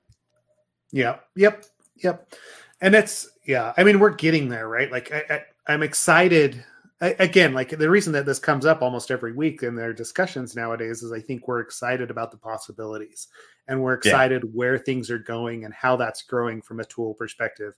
[0.92, 1.18] Yeah.
[1.36, 1.66] Yep.
[1.98, 2.34] Yep.
[2.82, 4.92] And it's yeah i mean we're getting there right?
[4.92, 6.64] Like I, I i'm excited
[7.02, 11.04] again, like the reason that this comes up almost every week in their discussions nowadays
[11.04, 13.28] is I think we're excited about the possibilities
[13.68, 14.50] and we're excited yeah.
[14.54, 17.74] where things are going and how that's growing from a tool perspective.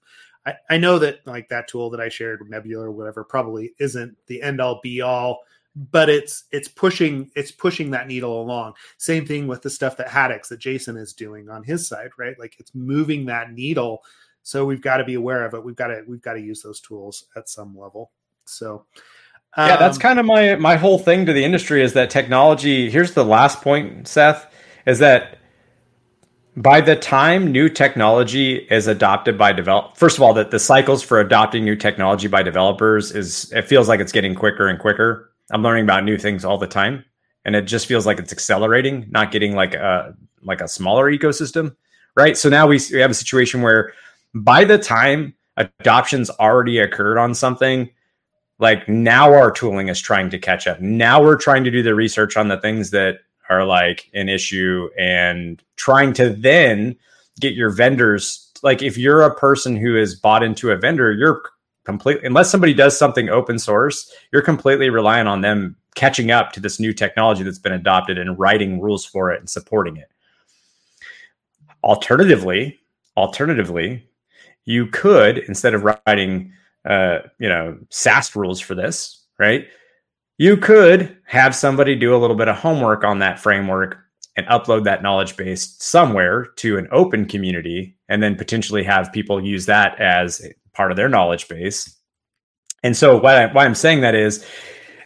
[0.46, 4.16] I, I know that like that tool that I shared Nebula or whatever probably isn't
[4.28, 5.40] the end all be all,
[5.76, 8.74] but it's it's pushing it's pushing that needle along.
[8.98, 12.38] Same thing with the stuff that Haddix that Jason is doing on his side, right?
[12.40, 14.04] Like it's moving that needle.
[14.44, 15.64] So we've got to be aware of it.
[15.64, 18.12] We've got to we've got to use those tools at some level.
[18.50, 18.86] So
[19.56, 22.10] um, yeah, that's um, kind of my my whole thing to the industry is that
[22.10, 22.90] technology.
[22.90, 24.54] Here's the last point, Seth,
[24.86, 25.38] is that
[26.58, 31.04] by the time new technology is adopted by develop first of all that the cycles
[31.04, 35.32] for adopting new technology by developers is it feels like it's getting quicker and quicker
[35.52, 37.06] i'm learning about new things all the time
[37.46, 41.76] and it just feels like it's accelerating not getting like a like a smaller ecosystem
[42.16, 43.94] right so now we, we have a situation where
[44.34, 47.88] by the time adoption's already occurred on something
[48.60, 50.82] like now our tooling is trying to catch up.
[50.82, 54.90] Now we're trying to do the research on the things that are like an issue
[54.98, 56.96] and trying to then
[57.40, 61.42] get your vendors like if you're a person who is bought into a vendor, you're
[61.84, 66.60] completely unless somebody does something open source, you're completely relying on them catching up to
[66.60, 70.12] this new technology that's been adopted and writing rules for it and supporting it.
[71.84, 72.80] Alternatively,
[73.16, 74.08] alternatively,
[74.66, 76.52] you could instead of writing
[76.88, 79.68] uh, you know, SAST rules for this, right?
[80.38, 83.98] You could have somebody do a little bit of homework on that framework
[84.38, 89.44] and upload that knowledge base somewhere to an open community and then potentially have people
[89.44, 91.94] use that as part of their knowledge base.
[92.84, 94.46] And so why, I, why I'm saying that is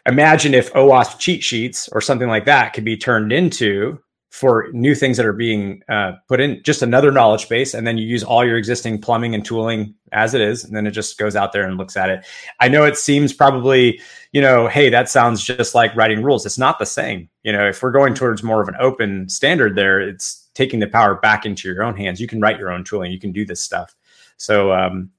[0.05, 3.99] imagine if OWASP cheat sheets or something like that could be turned into
[4.31, 7.97] for new things that are being uh, put in just another knowledge base and then
[7.97, 11.17] you use all your existing plumbing and tooling as it is and then it just
[11.17, 12.25] goes out there and looks at it
[12.59, 13.99] i know it seems probably
[14.31, 17.67] you know hey that sounds just like writing rules it's not the same you know
[17.67, 21.45] if we're going towards more of an open standard there it's taking the power back
[21.45, 22.19] into your own hands.
[22.19, 23.11] You can write your own tooling.
[23.11, 23.95] You can do this stuff.
[24.37, 25.11] So, um,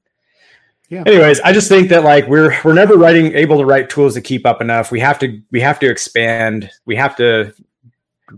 [0.89, 1.05] yeah.
[1.07, 4.21] Anyways, I just think that like we're we're never writing able to write tools to
[4.21, 4.93] keep up enough.
[4.93, 6.71] We have to we have to expand.
[6.85, 7.55] We have to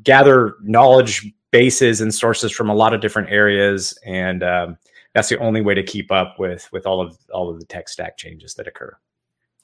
[0.02, 4.76] gather knowledge bases and sources from a lot of different areas, and um,
[5.14, 7.88] that's the only way to keep up with with all of all of the tech
[7.88, 8.96] stack changes that occur.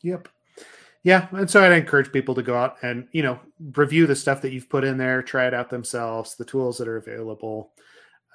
[0.03, 0.29] Yep.
[1.03, 3.41] Yeah, and so I'd encourage people to go out and you know
[3.77, 6.89] review the stuff that you've put in there, try it out themselves, the tools that
[6.89, 7.73] are available.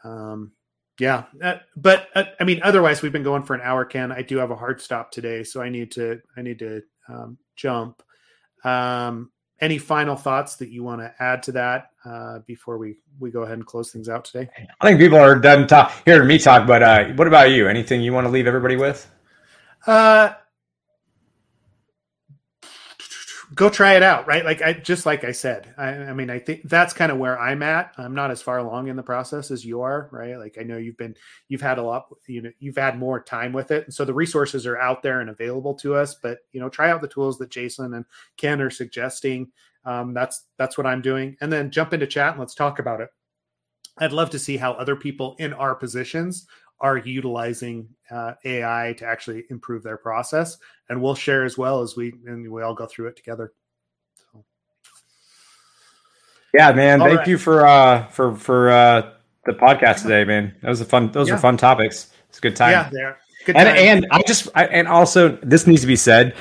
[0.04, 0.52] Um,
[1.00, 3.86] yeah, uh, but uh, I mean, otherwise we've been going for an hour.
[3.86, 6.82] Ken, I do have a hard stop today, so I need to I need to
[7.08, 8.02] um, jump.
[8.64, 9.32] Um,
[9.62, 13.42] any final thoughts that you want to add to that uh, before we we go
[13.44, 14.50] ahead and close things out today?
[14.82, 17.68] I think people are done talk hearing me talk, but uh, what about you?
[17.68, 19.10] Anything you want to leave everybody with?
[19.88, 20.34] Uh,
[23.56, 24.44] go try it out right?
[24.46, 27.40] Like i just like i said I, I, mean i think that's kind of where
[27.40, 27.94] i'm at.
[27.98, 30.38] I'm not as far along in the process as you are right?
[30.38, 31.16] Like i know you've been
[31.48, 33.86] you've had a lot you know you've had more time with it.
[33.86, 36.92] And so the resources are out there and available to us but you know try
[36.92, 38.06] out the tools that jason and
[38.38, 39.52] ken are suggesting.
[39.86, 41.38] Um, that's that's what i'm doing.
[41.42, 43.10] And then jump into chat and let's talk about it.
[43.98, 46.48] I'd love to see how other people in our positions
[46.80, 50.58] are utilizing uh, AI to actually improve their process,
[50.90, 53.54] and we'll share as well as we and we all go through it together.
[54.32, 54.46] So.
[56.54, 57.02] Yeah, man.
[57.02, 57.28] All thank right.
[57.28, 59.14] you for uh, for for uh,
[59.46, 60.56] the podcast today, man.
[60.62, 61.12] That was a fun.
[61.12, 61.36] Those yeah.
[61.36, 62.12] are fun topics.
[62.30, 62.72] It's a good time.
[62.72, 63.18] Yeah, there.
[63.46, 63.68] Good time.
[63.68, 66.36] And and I just I, and also this needs to be said.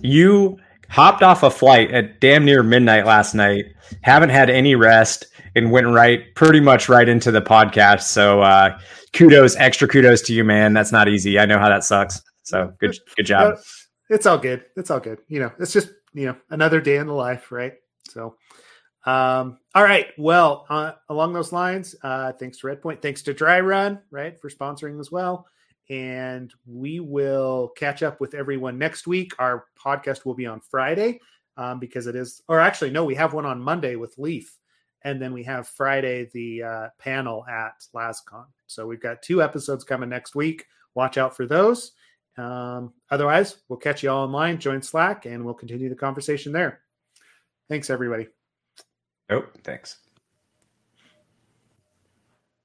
[0.00, 3.64] You hopped off a flight at damn near midnight last night.
[4.02, 5.26] Haven't had any rest
[5.56, 8.02] and went right pretty much right into the podcast.
[8.02, 8.78] So uh,
[9.12, 10.72] kudos, extra kudos to you, man.
[10.72, 11.38] That's not easy.
[11.38, 12.22] I know how that sucks.
[12.42, 13.58] So good, good job.
[14.08, 14.64] It's all good.
[14.76, 15.18] It's all good.
[15.28, 17.74] You know, it's just you know another day in the life, right?
[18.08, 18.36] So,
[19.06, 20.08] um, all right.
[20.18, 24.98] Well, uh, along those lines, uh, thanks to Redpoint, thanks to DryRun, right, for sponsoring
[25.00, 25.46] as well.
[25.88, 29.32] And we will catch up with everyone next week.
[29.38, 31.20] Our podcast will be on Friday
[31.56, 34.56] um, because it is, or actually, no, we have one on Monday with Leaf
[35.04, 38.46] and then we have Friday the uh, panel at LasCon.
[38.66, 40.66] So we've got two episodes coming next week.
[40.94, 41.92] Watch out for those.
[42.36, 44.58] Um, otherwise, we'll catch you all online.
[44.58, 46.80] Join Slack, and we'll continue the conversation there.
[47.68, 48.28] Thanks, everybody.
[49.30, 49.98] Oh, thanks.